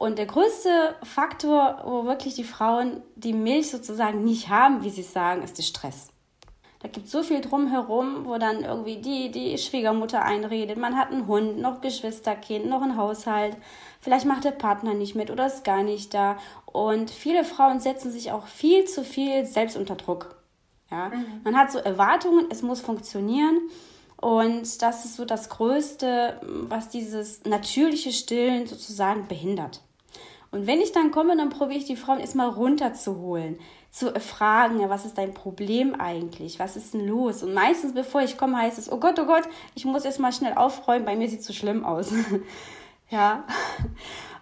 Und 0.00 0.16
der 0.16 0.24
größte 0.24 0.94
Faktor, 1.02 1.82
wo 1.84 2.06
wirklich 2.06 2.34
die 2.34 2.42
Frauen 2.42 3.02
die 3.16 3.34
Milch 3.34 3.70
sozusagen 3.70 4.24
nicht 4.24 4.48
haben, 4.48 4.82
wie 4.82 4.88
sie 4.88 5.02
sagen, 5.02 5.42
ist 5.42 5.58
der 5.58 5.62
Stress. 5.62 6.08
Da 6.78 6.88
gibt 6.88 7.04
es 7.04 7.12
so 7.12 7.22
viel 7.22 7.42
drumherum, 7.42 8.24
wo 8.24 8.38
dann 8.38 8.64
irgendwie 8.64 8.96
die, 8.96 9.30
die 9.30 9.58
Schwiegermutter 9.58 10.22
einredet. 10.22 10.78
Man 10.78 10.96
hat 10.96 11.12
einen 11.12 11.26
Hund, 11.26 11.58
noch 11.58 11.82
Geschwisterkind, 11.82 12.64
noch 12.64 12.80
einen 12.80 12.96
Haushalt. 12.96 13.58
Vielleicht 14.00 14.24
macht 14.24 14.44
der 14.44 14.52
Partner 14.52 14.94
nicht 14.94 15.16
mit 15.16 15.30
oder 15.30 15.46
ist 15.46 15.64
gar 15.64 15.82
nicht 15.82 16.14
da. 16.14 16.38
Und 16.64 17.10
viele 17.10 17.44
Frauen 17.44 17.78
setzen 17.78 18.10
sich 18.10 18.32
auch 18.32 18.46
viel 18.46 18.86
zu 18.86 19.04
viel 19.04 19.44
selbst 19.44 19.76
unter 19.76 19.96
Druck. 19.96 20.34
Ja? 20.90 21.10
Mhm. 21.10 21.42
Man 21.44 21.58
hat 21.58 21.70
so 21.70 21.78
Erwartungen, 21.78 22.46
es 22.48 22.62
muss 22.62 22.80
funktionieren. 22.80 23.68
Und 24.16 24.80
das 24.80 25.04
ist 25.04 25.16
so 25.16 25.26
das 25.26 25.50
Größte, 25.50 26.40
was 26.42 26.88
dieses 26.88 27.44
natürliche 27.44 28.12
Stillen 28.12 28.66
sozusagen 28.66 29.28
behindert. 29.28 29.82
Und 30.52 30.66
wenn 30.66 30.80
ich 30.80 30.92
dann 30.92 31.12
komme, 31.12 31.36
dann 31.36 31.50
probiere 31.50 31.78
ich 31.78 31.84
die 31.84 31.96
Frauen 31.96 32.18
erstmal 32.18 32.48
runterzuholen, 32.48 33.58
zu 33.90 34.12
fragen, 34.18 34.80
ja, 34.80 34.90
was 34.90 35.04
ist 35.04 35.16
dein 35.16 35.32
Problem 35.32 35.94
eigentlich? 35.94 36.58
Was 36.58 36.76
ist 36.76 36.94
denn 36.94 37.06
los? 37.06 37.42
Und 37.42 37.54
meistens, 37.54 37.94
bevor 37.94 38.22
ich 38.22 38.36
komme, 38.36 38.56
heißt 38.56 38.78
es, 38.78 38.90
oh 38.90 38.98
Gott, 38.98 39.18
oh 39.20 39.26
Gott, 39.26 39.44
ich 39.74 39.84
muss 39.84 40.04
erstmal 40.04 40.32
schnell 40.32 40.54
aufräumen, 40.54 41.04
bei 41.04 41.16
mir 41.16 41.28
sieht 41.28 41.40
es 41.40 41.46
so 41.46 41.52
schlimm 41.52 41.84
aus. 41.84 42.12
ja. 43.10 43.44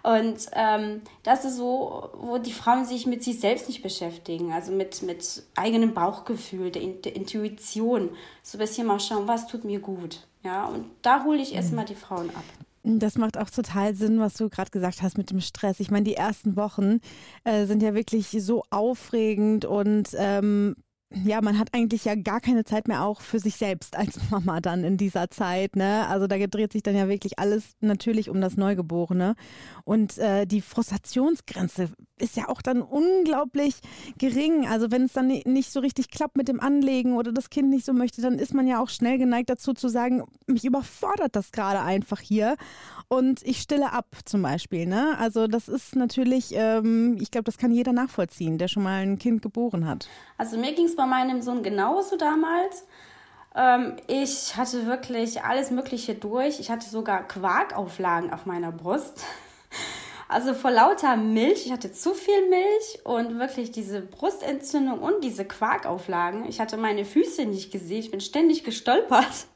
Und 0.01 0.47
ähm, 0.53 1.01
das 1.23 1.45
ist 1.45 1.57
so, 1.57 2.09
wo 2.13 2.37
die 2.37 2.53
Frauen 2.53 2.85
sich 2.85 3.05
mit 3.05 3.23
sich 3.23 3.39
selbst 3.39 3.67
nicht 3.67 3.83
beschäftigen, 3.83 4.53
also 4.53 4.71
mit, 4.71 5.03
mit 5.03 5.43
eigenem 5.55 5.93
Bauchgefühl, 5.93 6.71
der, 6.71 6.83
der 6.83 7.15
Intuition. 7.15 8.09
So 8.41 8.57
ein 8.57 8.61
bisschen 8.61 8.87
mal 8.87 8.99
schauen, 8.99 9.27
was 9.27 9.47
tut 9.47 9.65
mir 9.65 9.79
gut. 9.79 10.25
Ja, 10.43 10.65
und 10.65 10.85
da 11.01 11.25
hole 11.25 11.41
ich 11.41 11.53
erstmal 11.53 11.85
die 11.85 11.95
Frauen 11.95 12.29
ab. 12.29 12.45
Das 12.83 13.17
macht 13.17 13.37
auch 13.37 13.49
total 13.49 13.93
Sinn, 13.93 14.19
was 14.19 14.35
du 14.35 14.49
gerade 14.49 14.71
gesagt 14.71 15.01
hast 15.01 15.17
mit 15.17 15.31
dem 15.31 15.41
Stress. 15.41 15.79
Ich 15.79 15.91
meine, 15.91 16.05
die 16.05 16.15
ersten 16.15 16.55
Wochen 16.55 16.99
äh, 17.43 17.65
sind 17.65 17.83
ja 17.83 17.93
wirklich 17.93 18.29
so 18.29 18.63
aufregend 18.69 19.65
und 19.65 20.09
ähm, 20.17 20.75
ja, 21.11 21.41
man 21.41 21.57
hat 21.57 21.73
eigentlich 21.73 22.05
ja 22.05 22.13
gar 22.13 22.39
keine 22.39 22.65
Zeit 22.65 22.87
mehr 22.87 23.03
auch 23.03 23.21
für 23.21 23.39
sich 23.39 23.55
selbst 23.55 23.97
als 23.97 24.19
Mama 24.31 24.61
dann 24.61 24.83
in 24.83 24.97
dieser 24.97 25.29
Zeit. 25.31 25.75
Ne? 25.75 26.07
Also 26.07 26.27
da 26.27 26.37
dreht 26.37 26.71
sich 26.71 26.83
dann 26.83 26.95
ja 26.95 27.09
wirklich 27.09 27.39
alles 27.39 27.75
natürlich 27.79 28.29
um 28.29 28.41
das 28.41 28.57
Neugeborene. 28.57 29.35
Und 29.85 30.17
äh, 30.19 30.45
die 30.45 30.61
Frustrationsgrenze 30.61 31.89
ist 32.19 32.37
ja 32.37 32.47
auch 32.47 32.61
dann 32.61 32.81
unglaublich 32.81 33.75
gering. 34.19 34.67
Also 34.67 34.91
wenn 34.91 35.03
es 35.03 35.13
dann 35.13 35.27
nicht 35.27 35.71
so 35.71 35.79
richtig 35.79 36.09
klappt 36.09 36.37
mit 36.37 36.47
dem 36.47 36.59
Anlegen 36.59 37.15
oder 37.15 37.31
das 37.31 37.49
Kind 37.49 37.69
nicht 37.69 37.85
so 37.85 37.93
möchte, 37.93 38.21
dann 38.21 38.37
ist 38.37 38.53
man 38.53 38.67
ja 38.67 38.81
auch 38.81 38.89
schnell 38.89 39.17
geneigt 39.17 39.49
dazu 39.49 39.73
zu 39.73 39.87
sagen, 39.87 40.23
mich 40.45 40.65
überfordert 40.65 41.35
das 41.35 41.51
gerade 41.51 41.81
einfach 41.81 42.19
hier 42.19 42.55
und 43.09 43.41
ich 43.43 43.59
stille 43.59 43.91
ab 43.91 44.05
zum 44.23 44.43
Beispiel. 44.43 44.85
Ne? 44.85 45.17
Also 45.19 45.47
das 45.47 45.67
ist 45.67 45.95
natürlich, 45.95 46.51
ähm, 46.53 47.17
ich 47.19 47.31
glaube, 47.31 47.45
das 47.45 47.57
kann 47.57 47.71
jeder 47.71 47.91
nachvollziehen, 47.91 48.57
der 48.57 48.67
schon 48.67 48.83
mal 48.83 49.01
ein 49.01 49.17
Kind 49.17 49.41
geboren 49.41 49.87
hat. 49.87 50.07
Also 50.37 50.57
mir 50.57 50.73
ging 50.73 50.85
es 50.85 50.95
bei 50.95 51.05
meinem 51.05 51.41
Sohn 51.41 51.63
genauso 51.63 52.17
damals. 52.17 52.85
Ähm, 53.55 53.97
ich 54.07 54.55
hatte 54.55 54.85
wirklich 54.85 55.43
alles 55.43 55.71
Mögliche 55.71 56.13
durch. 56.15 56.59
Ich 56.59 56.69
hatte 56.69 56.87
sogar 56.87 57.27
Quarkauflagen 57.27 58.31
auf 58.31 58.45
meiner 58.45 58.71
Brust. 58.71 59.23
Also 60.31 60.53
vor 60.53 60.69
lauter 60.69 61.17
Milch, 61.17 61.65
ich 61.65 61.71
hatte 61.71 61.91
zu 61.91 62.13
viel 62.13 62.49
Milch 62.49 62.99
und 63.03 63.39
wirklich 63.39 63.71
diese 63.71 63.99
Brustentzündung 63.99 64.99
und 64.99 65.23
diese 65.23 65.43
Quarkauflagen. 65.43 66.47
Ich 66.47 66.59
hatte 66.59 66.77
meine 66.77 67.03
Füße 67.03 67.45
nicht 67.45 67.71
gesehen, 67.71 68.01
ich 68.01 68.11
bin 68.11 68.21
ständig 68.21 68.63
gestolpert. 68.63 69.47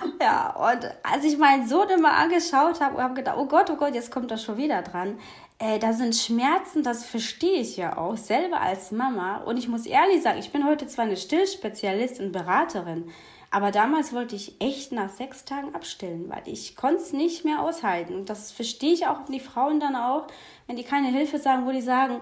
Ja, 0.20 0.50
und 0.50 0.84
als 1.02 1.24
ich 1.24 1.38
meinen 1.38 1.66
Sohn 1.66 1.88
immer 1.88 2.12
angeschaut 2.12 2.80
habe, 2.80 3.02
habe 3.02 3.14
ich 3.14 3.18
gedacht, 3.18 3.36
oh 3.38 3.46
Gott, 3.46 3.70
oh 3.70 3.76
Gott, 3.76 3.94
jetzt 3.94 4.10
kommt 4.10 4.30
er 4.30 4.38
schon 4.38 4.56
wieder 4.56 4.82
dran. 4.82 5.18
Äh, 5.58 5.78
da 5.78 5.92
sind 5.92 6.14
Schmerzen, 6.14 6.82
das 6.82 7.04
verstehe 7.04 7.60
ich 7.60 7.76
ja 7.76 7.96
auch, 7.98 8.16
selber 8.16 8.60
als 8.60 8.92
Mama. 8.92 9.38
Und 9.38 9.58
ich 9.58 9.68
muss 9.68 9.86
ehrlich 9.86 10.22
sagen, 10.22 10.38
ich 10.38 10.52
bin 10.52 10.66
heute 10.66 10.86
zwar 10.86 11.04
eine 11.04 11.16
Stillspezialistin, 11.16 12.32
Beraterin, 12.32 13.10
aber 13.50 13.70
damals 13.70 14.12
wollte 14.12 14.36
ich 14.36 14.60
echt 14.60 14.92
nach 14.92 15.10
sechs 15.10 15.44
Tagen 15.44 15.74
abstillen, 15.74 16.30
weil 16.30 16.42
ich 16.46 16.76
konnte 16.76 17.02
es 17.02 17.12
nicht 17.12 17.44
mehr 17.44 17.60
aushalten. 17.60 18.14
Und 18.14 18.30
das 18.30 18.52
verstehe 18.52 18.92
ich 18.92 19.06
auch 19.06 19.24
die 19.24 19.40
Frauen 19.40 19.80
dann 19.80 19.96
auch, 19.96 20.28
wenn 20.66 20.76
die 20.76 20.84
keine 20.84 21.08
Hilfe 21.08 21.38
sagen, 21.38 21.66
wo 21.66 21.72
die 21.72 21.82
sagen, 21.82 22.20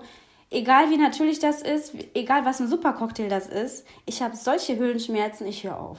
egal 0.51 0.91
wie 0.91 0.97
natürlich 0.97 1.39
das 1.39 1.63
ist, 1.63 1.93
egal 2.15 2.45
was 2.45 2.61
ein 2.61 2.69
Supercocktail 2.69 3.29
das 3.29 3.47
ist, 3.47 3.87
ich 4.07 4.23
habe 4.23 4.37
solche 4.37 4.77
Höhlenschmerzen, 4.77 5.47
ich 5.47 5.65
höre 5.65 5.79
auf. 5.79 5.99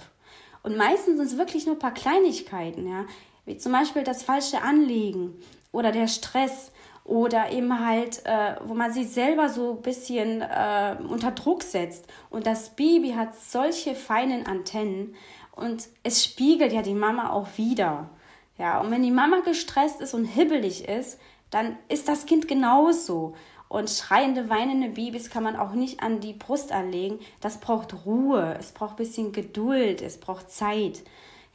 Und 0.63 0.77
meistens 0.77 1.17
sind 1.17 1.27
es 1.27 1.37
wirklich 1.37 1.65
nur 1.65 1.75
ein 1.75 1.79
paar 1.79 1.93
Kleinigkeiten, 1.93 2.87
ja, 2.87 3.05
wie 3.45 3.57
zum 3.57 3.71
Beispiel 3.71 4.03
das 4.03 4.23
falsche 4.23 4.61
Anlegen 4.61 5.35
oder 5.71 5.91
der 5.91 6.07
Stress 6.07 6.71
oder 7.03 7.51
eben 7.51 7.83
halt, 7.83 8.25
äh, 8.25 8.55
wo 8.65 8.75
man 8.75 8.93
sich 8.93 9.09
selber 9.09 9.49
so 9.49 9.71
ein 9.71 9.81
bisschen 9.81 10.41
äh, 10.41 10.95
unter 11.07 11.31
Druck 11.31 11.63
setzt. 11.63 12.05
Und 12.29 12.45
das 12.45 12.75
Baby 12.75 13.11
hat 13.11 13.35
solche 13.35 13.95
feinen 13.95 14.45
Antennen 14.45 15.15
und 15.55 15.89
es 16.03 16.23
spiegelt 16.23 16.71
ja 16.71 16.81
die 16.81 16.93
Mama 16.93 17.31
auch 17.31 17.47
wieder. 17.57 18.09
Ja, 18.57 18.79
und 18.79 18.91
wenn 18.91 19.03
die 19.03 19.11
Mama 19.11 19.39
gestresst 19.39 20.01
ist 20.01 20.13
und 20.13 20.25
hibbelig 20.25 20.87
ist, 20.87 21.19
dann 21.49 21.77
ist 21.87 22.07
das 22.07 22.25
Kind 22.25 22.47
genauso. 22.47 23.33
Und 23.69 23.89
schreiende, 23.89 24.49
weinende 24.49 24.89
Babys 24.89 25.29
kann 25.29 25.43
man 25.43 25.55
auch 25.55 25.73
nicht 25.73 26.01
an 26.01 26.19
die 26.19 26.33
Brust 26.33 26.71
anlegen. 26.71 27.19
Das 27.39 27.59
braucht 27.59 28.05
Ruhe, 28.05 28.57
es 28.59 28.71
braucht 28.71 28.93
ein 28.93 28.97
bisschen 28.97 29.31
Geduld, 29.31 30.01
es 30.01 30.17
braucht 30.17 30.51
Zeit. 30.51 31.03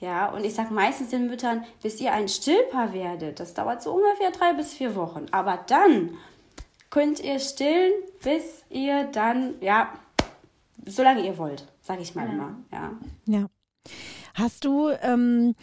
Ja, 0.00 0.30
und 0.30 0.44
ich 0.44 0.54
sage 0.54 0.72
meistens 0.72 1.10
den 1.10 1.26
Müttern, 1.26 1.64
bis 1.82 2.00
ihr 2.00 2.12
ein 2.12 2.28
Stillpaar 2.28 2.92
werdet, 2.92 3.40
das 3.40 3.54
dauert 3.54 3.82
so 3.82 3.92
ungefähr 3.94 4.30
drei 4.30 4.52
bis 4.52 4.74
vier 4.74 4.94
Wochen. 4.94 5.26
Aber 5.32 5.58
dann 5.66 6.16
könnt 6.90 7.18
ihr 7.18 7.40
stillen, 7.40 7.92
bis 8.22 8.64
ihr 8.70 9.04
dann, 9.04 9.54
ja, 9.60 9.92
solange 10.86 11.26
ihr 11.26 11.36
wollt, 11.36 11.66
sage 11.82 12.02
ich 12.02 12.14
mal 12.14 12.28
immer. 12.28 12.56
Ja. 12.70 12.92
ja. 13.26 13.46
Hast 14.34 14.64
du 14.64 14.90
ähm, 15.02 15.54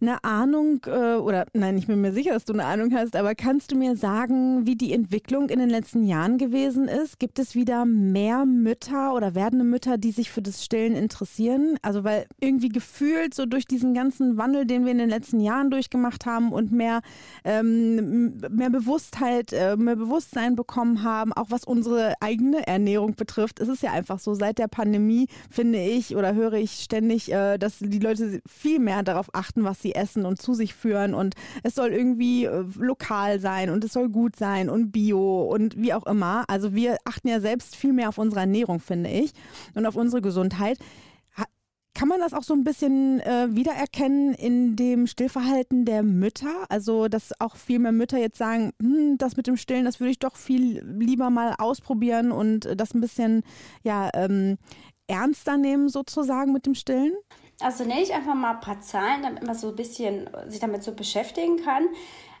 eine 0.00 0.22
Ahnung 0.24 0.80
äh, 0.86 1.14
oder 1.14 1.46
nein, 1.52 1.78
ich 1.78 1.86
bin 1.86 2.00
mir 2.00 2.12
sicher, 2.12 2.32
dass 2.32 2.44
du 2.44 2.52
eine 2.52 2.64
Ahnung 2.64 2.94
hast, 2.94 3.16
aber 3.16 3.34
kannst 3.34 3.72
du 3.72 3.76
mir 3.76 3.96
sagen, 3.96 4.66
wie 4.66 4.76
die 4.76 4.92
Entwicklung 4.92 5.48
in 5.48 5.58
den 5.58 5.70
letzten 5.70 6.04
Jahren 6.04 6.38
gewesen 6.38 6.88
ist? 6.88 7.18
Gibt 7.18 7.38
es 7.38 7.54
wieder 7.54 7.84
mehr 7.84 8.44
Mütter 8.44 9.14
oder 9.14 9.34
werdende 9.34 9.64
Mütter, 9.64 9.98
die 9.98 10.10
sich 10.10 10.30
für 10.30 10.42
das 10.42 10.64
Stillen 10.64 10.96
interessieren? 10.96 11.76
Also 11.82 12.04
weil 12.04 12.26
irgendwie 12.40 12.68
gefühlt 12.68 13.34
so 13.34 13.46
durch 13.46 13.66
diesen 13.66 13.94
ganzen 13.94 14.36
Wandel, 14.36 14.66
den 14.66 14.84
wir 14.84 14.92
in 14.92 14.98
den 14.98 15.08
letzten 15.08 15.40
Jahren 15.40 15.70
durchgemacht 15.70 16.26
haben 16.26 16.52
und 16.52 16.72
mehr, 16.72 17.00
ähm, 17.44 18.38
mehr 18.50 18.70
Bewusstheit, 18.70 19.52
äh, 19.52 19.76
mehr 19.76 19.96
Bewusstsein 19.96 20.56
bekommen 20.56 21.02
haben, 21.02 21.32
auch 21.32 21.50
was 21.50 21.64
unsere 21.64 22.14
eigene 22.20 22.66
Ernährung 22.66 23.14
betrifft, 23.14 23.60
ist 23.60 23.68
es 23.68 23.82
ja 23.82 23.92
einfach 23.92 24.18
so, 24.18 24.34
seit 24.34 24.58
der 24.58 24.68
Pandemie 24.68 25.28
finde 25.50 25.80
ich 25.80 26.16
oder 26.16 26.34
höre 26.34 26.54
ich 26.54 26.72
ständig, 26.72 27.32
äh, 27.32 27.58
dass 27.58 27.78
die 27.78 27.98
Leute 27.98 28.40
viel 28.46 28.78
mehr 28.78 29.02
darauf 29.02 29.28
achten, 29.32 29.64
was 29.64 29.83
sie 29.84 29.94
essen 29.94 30.26
und 30.26 30.42
zu 30.42 30.54
sich 30.54 30.74
führen 30.74 31.14
und 31.14 31.34
es 31.62 31.74
soll 31.74 31.90
irgendwie 31.90 32.46
äh, 32.46 32.64
lokal 32.76 33.38
sein 33.38 33.70
und 33.70 33.84
es 33.84 33.92
soll 33.92 34.08
gut 34.08 34.34
sein 34.34 34.68
und 34.68 34.90
bio 34.90 35.42
und 35.42 35.76
wie 35.76 35.94
auch 35.94 36.06
immer. 36.06 36.44
Also 36.48 36.74
wir 36.74 36.96
achten 37.04 37.28
ja 37.28 37.40
selbst 37.40 37.76
viel 37.76 37.92
mehr 37.92 38.08
auf 38.08 38.18
unsere 38.18 38.40
Ernährung, 38.40 38.80
finde 38.80 39.10
ich, 39.10 39.32
und 39.74 39.86
auf 39.86 39.94
unsere 39.94 40.22
Gesundheit. 40.22 40.78
Kann 41.96 42.08
man 42.08 42.18
das 42.18 42.34
auch 42.34 42.42
so 42.42 42.54
ein 42.54 42.64
bisschen 42.64 43.20
äh, 43.20 43.54
wiedererkennen 43.54 44.34
in 44.34 44.74
dem 44.74 45.06
Stillverhalten 45.06 45.84
der 45.84 46.02
Mütter? 46.02 46.66
Also, 46.68 47.06
dass 47.06 47.40
auch 47.40 47.54
viel 47.54 47.78
mehr 47.78 47.92
Mütter 47.92 48.18
jetzt 48.18 48.36
sagen, 48.36 48.72
hm, 48.82 49.16
das 49.16 49.36
mit 49.36 49.46
dem 49.46 49.56
Stillen, 49.56 49.84
das 49.84 50.00
würde 50.00 50.10
ich 50.10 50.18
doch 50.18 50.34
viel 50.34 50.84
lieber 50.84 51.30
mal 51.30 51.54
ausprobieren 51.56 52.32
und 52.32 52.68
das 52.76 52.94
ein 52.94 53.00
bisschen 53.00 53.44
ja, 53.84 54.10
ähm, 54.12 54.58
ernster 55.06 55.56
nehmen 55.56 55.88
sozusagen 55.88 56.52
mit 56.52 56.66
dem 56.66 56.74
Stillen? 56.74 57.12
Also 57.60 57.84
nenne 57.84 58.02
ich 58.02 58.12
einfach 58.12 58.34
mal 58.34 58.54
ein 58.54 58.60
paar 58.60 58.80
Zahlen, 58.80 59.22
damit 59.22 59.44
man 59.44 59.54
so 59.54 59.68
ein 59.68 59.76
bisschen 59.76 60.28
sich 60.46 60.60
damit 60.60 60.82
so 60.82 60.92
beschäftigen 60.92 61.62
kann. 61.64 61.88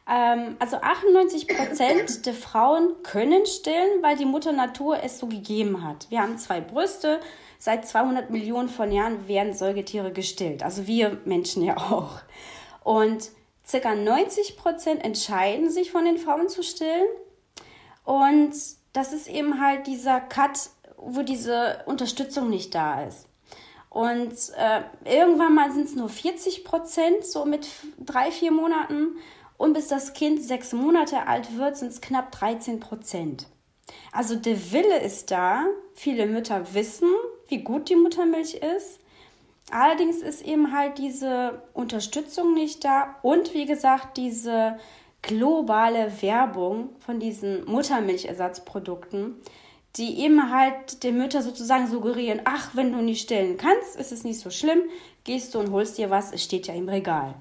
Ähm, 0.08 0.56
also 0.58 0.76
98 0.76 1.48
Prozent 1.48 2.26
der 2.26 2.34
Frauen 2.34 3.02
können 3.02 3.46
stillen, 3.46 4.02
weil 4.02 4.16
die 4.16 4.24
Mutter 4.24 4.52
Natur 4.52 5.02
es 5.02 5.18
so 5.18 5.26
gegeben 5.26 5.86
hat. 5.86 6.10
Wir 6.10 6.20
haben 6.20 6.38
zwei 6.38 6.60
Brüste. 6.60 7.20
Seit 7.58 7.88
200 7.88 8.30
Millionen 8.30 8.68
von 8.68 8.92
Jahren 8.92 9.26
werden 9.26 9.54
Säugetiere 9.54 10.12
gestillt. 10.12 10.62
Also 10.62 10.86
wir 10.86 11.18
Menschen 11.24 11.62
ja 11.62 11.78
auch. 11.78 12.20
Und 12.82 13.30
circa 13.66 13.94
90 13.94 14.58
Prozent 14.58 15.02
entscheiden 15.02 15.70
sich 15.70 15.90
von 15.90 16.04
den 16.04 16.18
Frauen 16.18 16.48
zu 16.48 16.62
stillen. 16.62 17.06
Und 18.04 18.52
das 18.92 19.14
ist 19.14 19.28
eben 19.28 19.60
halt 19.62 19.86
dieser 19.86 20.20
Cut, 20.20 20.68
wo 20.98 21.22
diese 21.22 21.82
Unterstützung 21.86 22.50
nicht 22.50 22.74
da 22.74 23.04
ist. 23.04 23.26
Und 23.94 24.34
äh, 24.56 24.80
irgendwann 25.04 25.54
mal 25.54 25.70
sind 25.70 25.86
es 25.86 25.94
nur 25.94 26.08
40 26.08 26.64
Prozent, 26.64 27.24
so 27.24 27.44
mit 27.44 27.68
drei, 28.04 28.32
vier 28.32 28.50
Monaten. 28.50 29.18
Und 29.56 29.72
bis 29.72 29.86
das 29.86 30.14
Kind 30.14 30.42
sechs 30.42 30.72
Monate 30.72 31.28
alt 31.28 31.56
wird, 31.56 31.76
sind 31.76 31.92
es 31.92 32.00
knapp 32.00 32.32
13 32.32 32.80
Prozent. 32.80 33.46
Also 34.10 34.34
der 34.34 34.72
Wille 34.72 34.98
ist 34.98 35.30
da. 35.30 35.66
Viele 35.94 36.26
Mütter 36.26 36.74
wissen, 36.74 37.08
wie 37.46 37.58
gut 37.58 37.88
die 37.88 37.94
Muttermilch 37.94 38.54
ist. 38.54 38.98
Allerdings 39.70 40.22
ist 40.22 40.42
eben 40.42 40.76
halt 40.76 40.98
diese 40.98 41.62
Unterstützung 41.72 42.52
nicht 42.52 42.84
da 42.84 43.14
und 43.22 43.54
wie 43.54 43.64
gesagt 43.64 44.16
diese 44.16 44.76
globale 45.22 46.20
Werbung 46.20 46.96
von 46.98 47.20
diesen 47.20 47.64
Muttermilchersatzprodukten, 47.66 49.36
die 49.96 50.20
eben 50.20 50.50
halt 50.50 51.02
den 51.04 51.18
Mütter 51.18 51.42
sozusagen 51.42 51.86
suggerieren, 51.86 52.40
ach, 52.44 52.74
wenn 52.74 52.92
du 52.92 53.00
nicht 53.00 53.22
stillen 53.22 53.56
kannst, 53.56 53.96
ist 53.96 54.12
es 54.12 54.24
nicht 54.24 54.40
so 54.40 54.50
schlimm, 54.50 54.80
gehst 55.22 55.54
du 55.54 55.60
und 55.60 55.70
holst 55.70 55.98
dir 55.98 56.10
was, 56.10 56.32
es 56.32 56.42
steht 56.42 56.66
ja 56.66 56.74
im 56.74 56.88
Regal. 56.88 57.34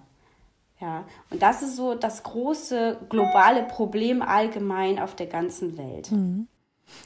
Ja, 0.79 1.05
und 1.29 1.41
das 1.41 1.63
ist 1.63 1.77
so 1.77 1.95
das 1.95 2.23
große 2.23 2.97
globale 3.09 3.63
Problem 3.63 4.21
allgemein 4.21 4.99
auf 4.99 5.15
der 5.15 5.27
ganzen 5.27 5.77
Welt. 5.77 6.11
Mhm. 6.11 6.47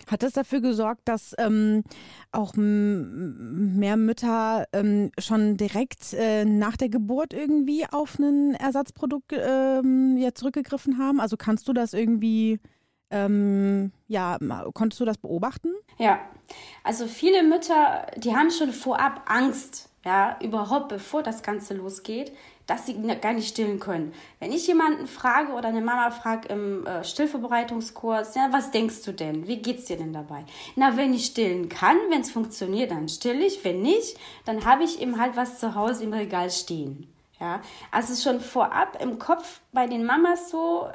Hat 0.07 0.23
das 0.23 0.33
dafür 0.33 0.61
gesorgt, 0.61 1.01
dass 1.05 1.35
ähm, 1.37 1.83
auch 2.31 2.53
mehr 2.55 3.95
Mütter 3.97 4.65
ähm, 4.73 5.11
schon 5.19 5.57
direkt 5.57 6.13
äh, 6.13 6.43
nach 6.43 6.75
der 6.75 6.89
Geburt 6.89 7.33
irgendwie 7.33 7.85
auf 7.85 8.17
ein 8.19 8.55
Ersatzprodukt 8.55 9.31
ähm, 9.33 10.17
ja, 10.17 10.33
zurückgegriffen 10.33 10.97
haben? 10.97 11.19
Also 11.19 11.37
kannst 11.37 11.67
du 11.67 11.73
das 11.73 11.93
irgendwie 11.93 12.59
ähm, 13.11 13.91
ja, 14.07 14.37
konntest 14.73 14.99
du 14.99 15.05
das 15.05 15.17
beobachten? 15.17 15.69
Ja, 15.97 16.19
also 16.83 17.07
viele 17.07 17.43
Mütter, 17.43 18.07
die 18.17 18.35
haben 18.35 18.51
schon 18.51 18.71
vorab 18.71 19.23
Angst, 19.27 19.89
ja, 20.05 20.37
überhaupt 20.41 20.89
bevor 20.89 21.23
das 21.23 21.43
Ganze 21.43 21.73
losgeht, 21.73 22.31
dass 22.65 22.85
sie 22.85 23.01
gar 23.21 23.33
nicht 23.33 23.47
stillen 23.47 23.79
können. 23.79 24.13
Wenn 24.39 24.51
ich 24.51 24.67
jemanden 24.67 25.07
frage 25.07 25.53
oder 25.53 25.69
eine 25.69 25.81
Mama 25.81 26.11
fragt 26.11 26.51
im 26.51 26.85
äh, 26.85 27.03
Stillvorbereitungskurs, 27.03 28.35
ja, 28.35 28.49
was 28.51 28.71
denkst 28.71 29.03
du 29.03 29.13
denn? 29.13 29.47
Wie 29.47 29.61
geht's 29.61 29.85
dir 29.85 29.97
denn 29.97 30.13
dabei? 30.13 30.43
Na, 30.75 30.97
wenn 30.97 31.13
ich 31.13 31.27
stillen 31.27 31.69
kann, 31.69 31.97
wenn 32.09 32.21
es 32.21 32.31
funktioniert, 32.31 32.91
dann 32.91 33.07
still 33.07 33.41
ich. 33.41 33.63
Wenn 33.63 33.81
nicht, 33.81 34.17
dann 34.45 34.65
habe 34.65 34.83
ich 34.83 35.01
eben 35.01 35.19
halt 35.19 35.37
was 35.37 35.59
zu 35.59 35.75
Hause 35.75 36.03
im 36.03 36.13
Regal 36.13 36.51
stehen. 36.51 37.11
Ja, 37.39 37.61
also 37.91 38.15
schon 38.15 38.41
vorab 38.41 38.97
im 38.99 39.19
Kopf 39.19 39.61
bei 39.71 39.85
den 39.85 40.05
Mamas 40.05 40.49
so, 40.49 40.89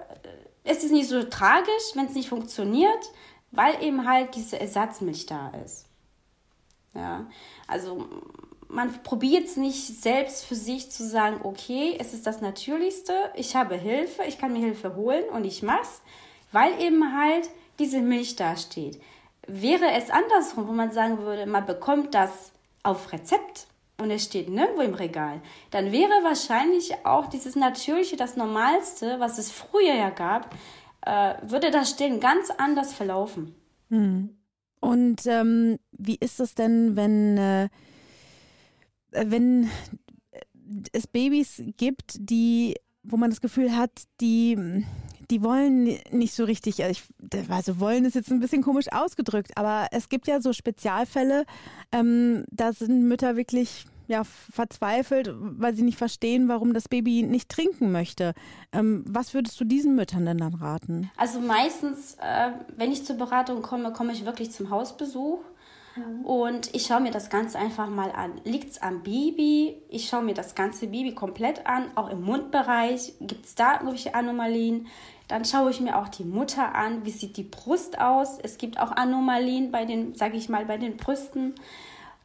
es 0.65 0.85
ist 0.85 0.93
nicht 0.93 1.09
so 1.09 1.23
tragisch, 1.25 1.95
wenn 1.95 2.07
es 2.07 2.15
nicht 2.15 2.29
funktioniert, 2.29 3.11
weil 3.51 3.83
eben 3.83 4.07
halt 4.07 4.35
diese 4.35 4.59
Ersatzmilch 4.59 5.27
da 5.27 5.53
ist. 5.65 5.87
Ja, 6.95 7.27
also 7.67 8.07
man 8.69 9.03
probiert 9.03 9.45
es 9.45 9.57
nicht 9.57 9.87
selbst 10.03 10.45
für 10.45 10.55
sich 10.55 10.91
zu 10.91 11.07
sagen, 11.07 11.41
okay, 11.43 11.97
es 11.99 12.15
ist 12.15 12.27
das 12.27 12.41
Natürlichste, 12.41 13.13
ich 13.35 13.55
habe 13.55 13.77
Hilfe, 13.77 14.23
ich 14.25 14.39
kann 14.39 14.53
mir 14.53 14.61
Hilfe 14.61 14.97
holen 14.97 15.25
und 15.31 15.45
ich 15.45 15.63
mach's, 15.63 16.01
weil 16.53 16.81
eben 16.81 17.17
halt 17.17 17.49
diese 17.79 18.01
Milch 18.01 18.37
dasteht. 18.37 19.01
Wäre 19.47 19.91
es 19.93 20.11
andersrum, 20.11 20.69
wo 20.69 20.73
man 20.73 20.91
sagen 20.91 21.19
würde, 21.19 21.47
man 21.47 21.67
bekommt 21.67 22.15
das 22.15 22.53
auf 22.83 23.13
Rezept 23.13 23.67
und 24.03 24.11
es 24.11 24.25
steht 24.25 24.49
nirgendwo 24.49 24.83
im 24.83 24.95
Regal, 24.95 25.41
dann 25.71 25.93
wäre 25.93 26.11
wahrscheinlich 26.23 26.93
auch 27.05 27.27
dieses 27.27 27.57
Natürliche, 27.57 28.17
das 28.17 28.37
Normalste, 28.37 29.21
was 29.21 29.39
es 29.39 29.51
früher 29.51 29.95
ja 29.95 30.11
gab, 30.11 30.55
äh, 31.07 31.35
würde 31.43 31.71
das 31.71 31.91
Stillen 31.91 32.21
ganz 32.21 32.51
anders 32.51 32.93
verlaufen. 32.93 33.55
Hm. 33.89 34.37
Und 34.81 35.27
ähm, 35.27 35.79
wie 35.93 36.17
ist 36.17 36.41
es 36.41 36.55
denn, 36.55 36.97
wenn, 36.97 37.39
äh, 37.39 37.69
wenn 39.13 39.71
es 40.93 41.07
Babys 41.07 41.63
gibt, 41.77 42.17
die, 42.19 42.77
wo 43.03 43.17
man 43.17 43.31
das 43.31 43.41
Gefühl 43.41 43.77
hat, 43.77 43.93
die 44.21 44.85
die 45.33 45.43
wollen 45.43 45.99
nicht 46.11 46.35
so 46.35 46.45
richtig, 46.45 46.85
also, 46.85 47.01
ich, 47.31 47.51
also 47.51 47.81
wollen 47.81 48.05
ist 48.05 48.15
jetzt 48.15 48.31
ein 48.31 48.41
bisschen 48.41 48.63
komisch 48.63 48.93
ausgedrückt, 48.93 49.53
aber 49.57 49.89
es 49.91 50.11
gibt 50.11 50.27
ja 50.27 50.43
so 50.43 50.53
Spezialfälle, 50.53 51.47
ähm, 51.91 52.45
da 52.51 52.75
sind 52.75 53.09
Mütter 53.09 53.35
wirklich 53.35 53.87
ja, 54.13 54.25
verzweifelt, 54.25 55.35
weil 55.35 55.75
sie 55.75 55.83
nicht 55.83 55.97
verstehen, 55.97 56.47
warum 56.47 56.75
das 56.75 56.89
Baby 56.89 57.23
nicht 57.23 57.49
trinken 57.49 57.91
möchte. 57.93 58.35
Ähm, 58.73 59.05
was 59.09 59.33
würdest 59.33 59.59
du 59.59 59.65
diesen 59.65 59.95
Müttern 59.97 60.27
denn 60.27 60.37
dann 60.37 60.55
raten? 60.55 61.11
Also 61.17 61.41
meistens, 61.41 62.17
äh, 62.21 62.51
wenn 62.77 62.93
ich 62.93 63.05
zur 63.05 63.17
Beratung 63.17 63.63
komme, 63.63 63.93
komme 63.93 64.13
ich 64.13 64.27
wirklich 64.27 64.53
zum 64.53 64.69
Hausbesuch. 64.69 65.41
Mhm. 65.97 66.25
Und 66.27 66.75
ich 66.75 66.87
schaue 66.87 67.01
mir 67.01 67.11
das 67.11 67.31
Ganze 67.31 67.59
einfach 67.59 67.89
mal 67.89 68.13
an. 68.13 68.41
Liegt 68.45 68.73
es 68.73 68.83
am 68.83 69.03
Baby? 69.03 69.83
Ich 69.89 70.09
schaue 70.09 70.23
mir 70.23 70.35
das 70.35 70.55
ganze 70.55 70.89
Baby 70.89 71.15
komplett 71.15 71.67
an, 71.67 71.91
auch 71.95 72.11
im 72.11 72.23
Mundbereich. 72.23 73.15
Gibt 73.21 73.47
es 73.47 73.55
da 73.55 73.75
irgendwelche 73.75 74.15
Anomalien? 74.15 74.89
Dann 75.29 75.47
schaue 75.47 75.71
ich 75.71 75.81
mir 75.81 75.97
auch 75.97 76.09
die 76.09 76.25
Mutter 76.25 76.75
an. 76.75 77.07
Wie 77.07 77.11
sieht 77.11 77.39
die 77.39 77.45
Brust 77.45 77.99
aus? 77.99 78.39
Es 78.43 78.59
gibt 78.59 78.79
auch 78.79 78.93
Anomalien 78.93 79.71
bei 79.71 79.87
den, 79.87 80.15
sage 80.15 80.37
ich 80.37 80.51
mal, 80.51 80.67
bei 80.67 80.77
den 80.77 80.99
Brüsten. 80.99 81.55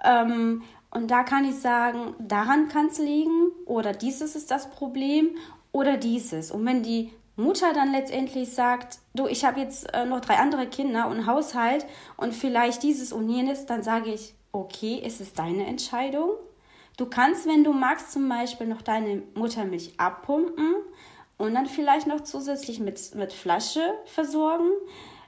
Ähm, 0.03 0.63
und 0.98 1.12
da 1.12 1.22
kann 1.22 1.46
ich 1.46 1.54
sagen, 1.60 2.16
daran 2.18 2.70
kann 2.70 2.88
es 2.88 2.98
liegen 2.98 3.51
oder 3.68 3.94
dieses 3.94 4.36
ist 4.36 4.50
das 4.50 4.68
Problem 4.72 5.30
oder 5.72 5.96
dieses. 5.96 6.50
Und 6.50 6.66
wenn 6.66 6.82
die 6.82 7.12
Mutter 7.36 7.72
dann 7.72 7.92
letztendlich 7.92 8.51
sagt, 8.56 8.98
du, 9.13 9.27
ich 9.27 9.46
habe 9.46 9.60
jetzt 9.60 9.94
äh, 9.94 10.06
noch 10.06 10.22
drei 10.22 10.38
andere 10.38 10.66
Kinder 10.66 11.08
und 11.08 11.27
Haushalt 11.27 11.86
und 12.18 12.34
vielleicht 12.34 12.82
dieses 12.82 13.13
und 13.13 13.30
jenes, 13.30 13.68
dann 13.68 13.84
sage 13.84 14.12
ich, 14.12 14.34
okay, 14.51 15.00
es 15.06 15.22
ist 15.22 15.38
deine 15.38 15.68
Entscheidung. 15.68 16.32
Du 16.98 17.06
kannst, 17.06 17.46
wenn 17.46 17.63
du 17.63 17.74
magst, 17.74 18.12
zum 18.12 18.27
Beispiel 18.27 18.66
noch 18.66 18.82
deine 18.82 19.22
Muttermilch 19.36 19.94
abpumpen 19.98 20.77
und 21.38 21.54
dann 21.54 21.68
vielleicht 21.68 22.08
noch 22.08 22.22
zusätzlich 22.22 22.80
mit, 22.80 23.13
mit 23.13 23.34
Flasche 23.34 23.94
versorgen. 24.06 24.72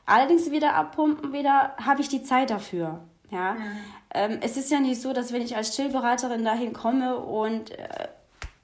Allerdings 0.07 0.49
wieder 0.49 0.73
abpumpen, 0.73 1.31
wieder 1.31 1.75
habe 1.77 2.01
ich 2.01 2.09
die 2.09 2.23
Zeit 2.23 2.49
dafür. 2.49 3.01
Ja. 3.31 3.53
Mhm. 3.53 3.77
Ähm, 4.13 4.37
es 4.41 4.57
ist 4.57 4.71
ja 4.71 4.79
nicht 4.79 5.01
so, 5.01 5.13
dass 5.13 5.31
wenn 5.33 5.41
ich 5.41 5.55
als 5.55 5.73
Stillberaterin 5.73 6.43
dahin 6.43 6.73
komme 6.73 7.17
und 7.17 7.71
äh, 7.71 8.07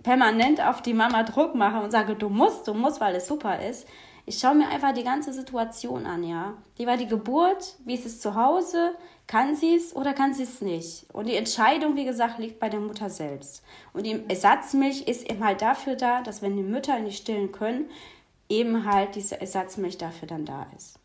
permanent 0.03 0.61
auf 0.61 0.81
die 0.81 0.93
Mama 0.93 1.23
Druck 1.23 1.55
mache 1.55 1.83
und 1.83 1.91
sage, 1.91 2.15
du 2.15 2.29
musst, 2.29 2.67
du 2.67 2.73
musst, 2.73 3.01
weil 3.01 3.15
es 3.15 3.27
super 3.27 3.59
ist. 3.61 3.87
Ich 4.27 4.39
schaue 4.39 4.55
mir 4.55 4.67
einfach 4.69 4.93
die 4.93 5.03
ganze 5.03 5.33
Situation 5.33 6.07
an, 6.07 6.23
ja. 6.23 6.55
Wie 6.77 6.87
war 6.87 6.97
die 6.97 7.07
Geburt? 7.07 7.75
Wie 7.85 7.93
ist 7.93 8.07
es 8.07 8.19
zu 8.19 8.33
Hause? 8.33 8.95
Kann 9.27 9.55
sie 9.55 9.75
es 9.75 9.95
oder 9.95 10.13
kann 10.13 10.33
sie 10.33 10.43
es 10.43 10.61
nicht? 10.61 11.05
Und 11.13 11.27
die 11.27 11.35
Entscheidung, 11.35 11.95
wie 11.95 12.05
gesagt, 12.05 12.39
liegt 12.39 12.59
bei 12.59 12.69
der 12.69 12.79
Mutter 12.79 13.09
selbst. 13.09 13.63
Und 13.93 14.05
die 14.05 14.23
Ersatzmilch 14.27 15.07
ist 15.07 15.29
eben 15.29 15.43
halt 15.43 15.61
dafür 15.61 15.95
da, 15.95 16.21
dass 16.21 16.41
wenn 16.41 16.55
die 16.55 16.63
Mütter 16.63 16.99
nicht 16.99 17.17
stillen 17.17 17.51
können, 17.51 17.89
eben 18.49 18.91
halt 18.91 19.15
diese 19.15 19.39
Ersatzmilch 19.39 19.97
dafür 19.97 20.27
dann 20.27 20.45
da 20.45 20.67
ist. 20.75 20.99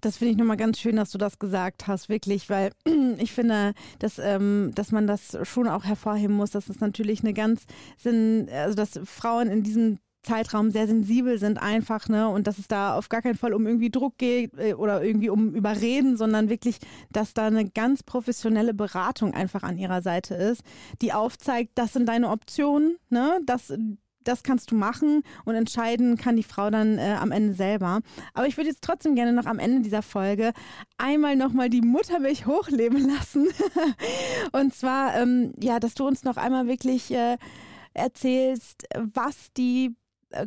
Das 0.00 0.18
finde 0.18 0.32
ich 0.32 0.38
nochmal 0.38 0.56
ganz 0.56 0.78
schön, 0.78 0.96
dass 0.96 1.10
du 1.10 1.18
das 1.18 1.38
gesagt 1.38 1.86
hast, 1.86 2.08
wirklich, 2.08 2.48
weil 2.50 2.72
ich 3.18 3.32
finde, 3.32 3.74
dass, 3.98 4.18
ähm, 4.18 4.72
dass 4.74 4.92
man 4.92 5.06
das 5.06 5.36
schon 5.42 5.68
auch 5.68 5.84
hervorheben 5.84 6.36
muss, 6.36 6.50
dass 6.50 6.68
es 6.68 6.80
natürlich 6.80 7.20
eine 7.20 7.34
ganz, 7.34 7.64
Sinn, 7.96 8.48
also 8.52 8.74
dass 8.74 9.00
Frauen 9.04 9.48
in 9.48 9.62
diesem 9.62 9.98
Zeitraum 10.22 10.70
sehr 10.70 10.86
sensibel 10.86 11.38
sind 11.38 11.58
einfach, 11.58 12.08
ne? 12.08 12.28
Und 12.28 12.46
dass 12.46 12.58
es 12.58 12.68
da 12.68 12.96
auf 12.96 13.08
gar 13.08 13.22
keinen 13.22 13.36
Fall 13.36 13.54
um 13.54 13.66
irgendwie 13.66 13.90
Druck 13.90 14.18
geht 14.18 14.52
äh, 14.58 14.74
oder 14.74 15.02
irgendwie 15.02 15.30
um 15.30 15.54
Überreden, 15.54 16.16
sondern 16.16 16.48
wirklich, 16.48 16.78
dass 17.10 17.34
da 17.34 17.46
eine 17.46 17.68
ganz 17.68 18.02
professionelle 18.02 18.74
Beratung 18.74 19.32
einfach 19.32 19.62
an 19.62 19.78
ihrer 19.78 20.02
Seite 20.02 20.34
ist, 20.34 20.62
die 21.00 21.12
aufzeigt, 21.12 21.72
das 21.76 21.92
sind 21.92 22.06
deine 22.06 22.30
Optionen, 22.30 22.98
ne? 23.08 23.40
Das, 23.46 23.72
das 24.28 24.42
kannst 24.42 24.70
du 24.70 24.76
machen 24.76 25.22
und 25.44 25.54
entscheiden 25.54 26.16
kann 26.16 26.36
die 26.36 26.42
Frau 26.42 26.70
dann 26.70 26.98
äh, 26.98 27.16
am 27.18 27.32
Ende 27.32 27.54
selber. 27.54 28.00
Aber 28.34 28.46
ich 28.46 28.56
würde 28.56 28.68
jetzt 28.68 28.82
trotzdem 28.82 29.14
gerne 29.14 29.32
noch 29.32 29.46
am 29.46 29.58
Ende 29.58 29.80
dieser 29.80 30.02
Folge 30.02 30.52
einmal 30.98 31.34
nochmal 31.34 31.70
die 31.70 31.80
Muttermilch 31.80 32.46
hochleben 32.46 33.08
lassen. 33.16 33.48
und 34.52 34.74
zwar, 34.74 35.14
ähm, 35.16 35.52
ja, 35.60 35.80
dass 35.80 35.94
du 35.94 36.06
uns 36.06 36.24
noch 36.24 36.36
einmal 36.36 36.68
wirklich 36.68 37.10
äh, 37.10 37.38
erzählst, 37.94 38.84
was 38.94 39.52
die 39.56 39.96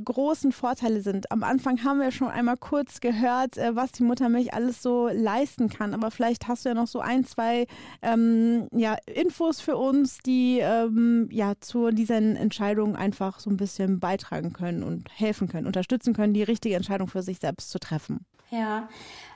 großen 0.03 0.51
Vorteile 0.51 1.01
sind. 1.01 1.31
Am 1.31 1.43
Anfang 1.43 1.83
haben 1.83 1.99
wir 1.99 2.11
schon 2.11 2.29
einmal 2.29 2.57
kurz 2.57 2.99
gehört, 2.99 3.57
äh, 3.57 3.75
was 3.75 3.91
die 3.91 4.03
Muttermilch 4.03 4.53
alles 4.53 4.81
so 4.81 5.09
leisten 5.11 5.69
kann. 5.69 5.93
Aber 5.93 6.11
vielleicht 6.11 6.47
hast 6.47 6.65
du 6.65 6.69
ja 6.69 6.75
noch 6.75 6.87
so 6.87 6.99
ein, 6.99 7.25
zwei 7.25 7.67
ähm, 8.01 8.67
ja, 8.71 8.95
Infos 9.05 9.61
für 9.61 9.77
uns, 9.77 10.19
die 10.19 10.59
ähm, 10.59 11.29
ja 11.31 11.53
zu 11.59 11.91
diesen 11.91 12.35
Entscheidungen 12.35 12.95
einfach 12.95 13.39
so 13.39 13.49
ein 13.49 13.57
bisschen 13.57 13.99
beitragen 13.99 14.53
können 14.53 14.83
und 14.83 15.09
helfen 15.13 15.47
können, 15.47 15.67
unterstützen 15.67 16.13
können, 16.13 16.33
die 16.33 16.43
richtige 16.43 16.75
Entscheidung 16.75 17.07
für 17.07 17.23
sich 17.23 17.39
selbst 17.39 17.71
zu 17.71 17.79
treffen. 17.79 18.25
Ja, 18.49 18.89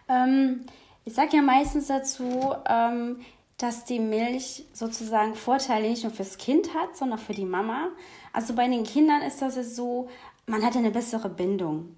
ähm, 0.07 0.65
ich 1.05 1.13
sage 1.13 1.37
ja 1.37 1.41
meistens 1.41 1.87
dazu, 1.87 2.53
ähm, 2.67 3.17
dass 3.57 3.85
die 3.85 3.99
Milch 3.99 4.65
sozusagen 4.73 5.33
Vorteile 5.35 5.89
nicht 5.89 6.03
nur 6.03 6.11
fürs 6.11 6.37
Kind 6.37 6.73
hat, 6.73 6.97
sondern 6.97 7.19
für 7.19 7.33
die 7.33 7.45
Mama. 7.45 7.89
Also 8.33 8.53
bei 8.53 8.67
den 8.67 8.83
Kindern 8.83 9.21
ist 9.21 9.41
das 9.41 9.75
so, 9.75 10.09
man 10.45 10.63
hat 10.63 10.75
eine 10.75 10.91
bessere 10.91 11.29
Bindung. 11.29 11.95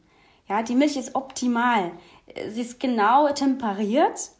Ja, 0.50 0.64
die 0.64 0.76
Milch 0.76 0.96
ist 0.96 1.16
optimal. 1.16 1.92
Sie 2.50 2.62
ist 2.62 2.80
genau 2.80 3.30
temperiert. 3.30 4.32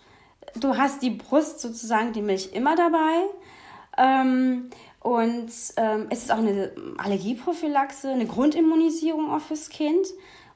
Du 0.56 0.78
hast 0.78 1.02
die 1.02 1.10
Brust 1.10 1.60
sozusagen, 1.60 2.14
die 2.14 2.22
Milch 2.22 2.54
immer 2.54 2.76
dabei. 2.76 3.26
Ähm, 3.98 4.70
und 5.02 5.52
ähm, 5.78 6.08
es 6.10 6.24
ist 6.24 6.32
auch 6.32 6.38
eine 6.38 6.72
Allergieprophylaxe, 6.98 8.10
eine 8.10 8.26
Grundimmunisierung 8.26 9.32
auch 9.32 9.42
fürs 9.42 9.70
Kind. 9.70 10.08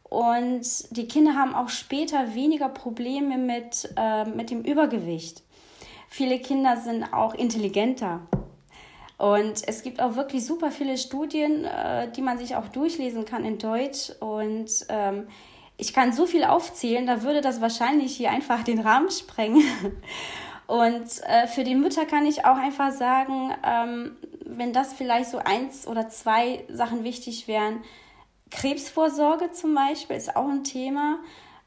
Und 0.03 0.95
die 0.95 1.07
Kinder 1.07 1.35
haben 1.35 1.53
auch 1.55 1.69
später 1.69 2.33
weniger 2.35 2.69
Probleme 2.69 3.37
mit, 3.37 3.93
äh, 3.97 4.25
mit 4.25 4.49
dem 4.49 4.61
Übergewicht. 4.61 5.43
Viele 6.09 6.39
Kinder 6.39 6.77
sind 6.77 7.13
auch 7.13 7.33
intelligenter. 7.33 8.21
Und 9.21 9.61
es 9.67 9.83
gibt 9.83 10.01
auch 10.01 10.15
wirklich 10.15 10.43
super 10.43 10.71
viele 10.71 10.97
Studien, 10.97 11.63
äh, 11.63 12.11
die 12.11 12.23
man 12.23 12.39
sich 12.39 12.55
auch 12.55 12.69
durchlesen 12.69 13.23
kann 13.23 13.45
in 13.45 13.59
Deutsch. 13.59 14.11
Und 14.19 14.71
ähm, 14.89 15.27
ich 15.77 15.93
kann 15.93 16.11
so 16.11 16.25
viel 16.25 16.43
aufzählen, 16.43 17.05
da 17.05 17.21
würde 17.21 17.41
das 17.41 17.61
wahrscheinlich 17.61 18.17
hier 18.17 18.31
einfach 18.31 18.63
den 18.63 18.79
Rahmen 18.79 19.11
sprengen. 19.11 19.61
Und 20.65 21.05
äh, 21.27 21.45
für 21.45 21.63
die 21.63 21.75
Mütter 21.75 22.07
kann 22.07 22.25
ich 22.25 22.45
auch 22.45 22.57
einfach 22.57 22.91
sagen, 22.91 23.53
ähm, 23.63 24.15
wenn 24.43 24.73
das 24.73 24.93
vielleicht 24.93 25.29
so 25.29 25.37
eins 25.37 25.85
oder 25.85 26.09
zwei 26.09 26.65
Sachen 26.69 27.03
wichtig 27.03 27.47
wären, 27.47 27.83
Krebsvorsorge 28.49 29.51
zum 29.51 29.75
Beispiel 29.75 30.15
ist 30.15 30.35
auch 30.35 30.49
ein 30.49 30.63
Thema. 30.63 31.19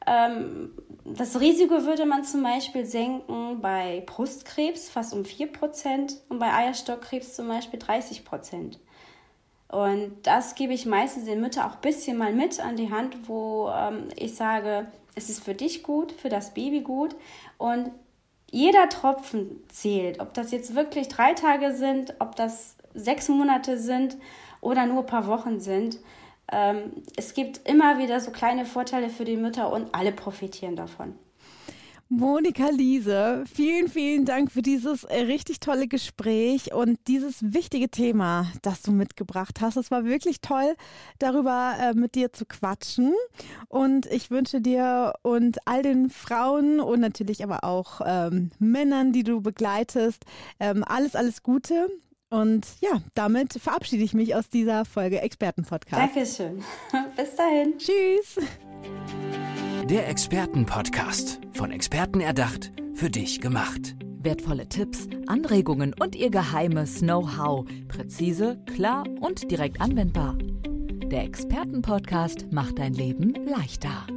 Ähm, 0.06 0.72
das 1.04 1.38
Risiko 1.38 1.84
würde 1.84 2.06
man 2.06 2.24
zum 2.24 2.42
Beispiel 2.42 2.86
senken 2.86 3.60
bei 3.60 4.02
Brustkrebs 4.06 4.88
fast 4.88 5.12
um 5.12 5.22
4% 5.22 6.16
und 6.28 6.38
bei 6.38 6.52
Eierstockkrebs 6.52 7.34
zum 7.34 7.48
Beispiel 7.48 7.78
30%. 7.78 8.78
Und 9.68 10.16
das 10.22 10.54
gebe 10.54 10.72
ich 10.72 10.86
meistens 10.86 11.24
den 11.24 11.40
Müttern 11.40 11.64
auch 11.64 11.74
ein 11.74 11.80
bisschen 11.80 12.16
mal 12.16 12.32
mit 12.32 12.60
an 12.60 12.76
die 12.76 12.90
Hand, 12.90 13.28
wo 13.28 13.70
ähm, 13.74 14.08
ich 14.16 14.34
sage, 14.34 14.86
es 15.14 15.28
ist 15.28 15.44
für 15.44 15.54
dich 15.54 15.82
gut, 15.82 16.12
für 16.12 16.28
das 16.28 16.54
Baby 16.54 16.80
gut. 16.80 17.16
Und 17.58 17.90
jeder 18.50 18.88
Tropfen 18.88 19.62
zählt, 19.68 20.20
ob 20.20 20.32
das 20.32 20.52
jetzt 20.52 20.74
wirklich 20.74 21.08
drei 21.08 21.34
Tage 21.34 21.74
sind, 21.74 22.14
ob 22.20 22.36
das 22.36 22.76
sechs 22.94 23.28
Monate 23.28 23.76
sind 23.78 24.16
oder 24.60 24.86
nur 24.86 25.00
ein 25.00 25.06
paar 25.06 25.26
Wochen 25.26 25.60
sind 25.60 25.98
ähm, 26.52 27.02
es 27.16 27.34
gibt 27.34 27.68
immer 27.68 27.98
wieder 27.98 28.20
so 28.20 28.30
kleine 28.30 28.64
Vorteile 28.64 29.10
für 29.10 29.24
die 29.24 29.36
Mütter 29.36 29.72
und 29.72 29.94
alle 29.94 30.12
profitieren 30.12 30.76
davon. 30.76 31.14
Monika 32.10 32.68
Liese, 32.68 33.44
vielen, 33.52 33.88
vielen 33.88 34.26
Dank 34.26 34.52
für 34.52 34.60
dieses 34.60 35.04
äh, 35.04 35.22
richtig 35.22 35.58
tolle 35.58 35.88
Gespräch 35.88 36.72
und 36.74 36.98
dieses 37.08 37.54
wichtige 37.54 37.88
Thema, 37.88 38.52
das 38.60 38.82
du 38.82 38.92
mitgebracht 38.92 39.60
hast. 39.62 39.76
Es 39.76 39.90
war 39.90 40.04
wirklich 40.04 40.42
toll, 40.42 40.76
darüber 41.18 41.74
äh, 41.80 41.94
mit 41.94 42.14
dir 42.14 42.32
zu 42.32 42.44
quatschen. 42.44 43.14
Und 43.68 44.04
ich 44.06 44.30
wünsche 44.30 44.60
dir 44.60 45.14
und 45.22 45.58
all 45.66 45.82
den 45.82 46.10
Frauen 46.10 46.78
und 46.78 47.00
natürlich 47.00 47.42
aber 47.42 47.64
auch 47.64 48.02
ähm, 48.04 48.50
Männern, 48.58 49.12
die 49.12 49.24
du 49.24 49.40
begleitest, 49.40 50.24
ähm, 50.60 50.84
alles, 50.86 51.16
alles 51.16 51.42
Gute. 51.42 51.88
Und 52.34 52.66
ja, 52.80 53.00
damit 53.14 53.52
verabschiede 53.52 54.02
ich 54.02 54.12
mich 54.12 54.34
aus 54.34 54.48
dieser 54.48 54.84
Folge 54.84 55.20
Expertenpodcast. 55.20 56.02
Dankeschön. 56.02 56.64
Bis 57.16 57.36
dahin. 57.36 57.74
Tschüss. 57.78 58.44
Der 59.88 60.08
Expertenpodcast. 60.08 61.38
Von 61.52 61.70
Experten 61.70 62.20
erdacht, 62.20 62.72
für 62.94 63.08
dich 63.08 63.40
gemacht. 63.40 63.94
Wertvolle 64.18 64.68
Tipps, 64.68 65.06
Anregungen 65.28 65.94
und 65.94 66.16
ihr 66.16 66.30
geheimes 66.30 66.98
Know-how. 66.98 67.66
Präzise, 67.86 68.58
klar 68.74 69.04
und 69.20 69.48
direkt 69.52 69.80
anwendbar. 69.80 70.36
Der 71.12 71.22
Expertenpodcast 71.22 72.50
macht 72.50 72.80
dein 72.80 72.94
Leben 72.94 73.34
leichter. 73.46 74.08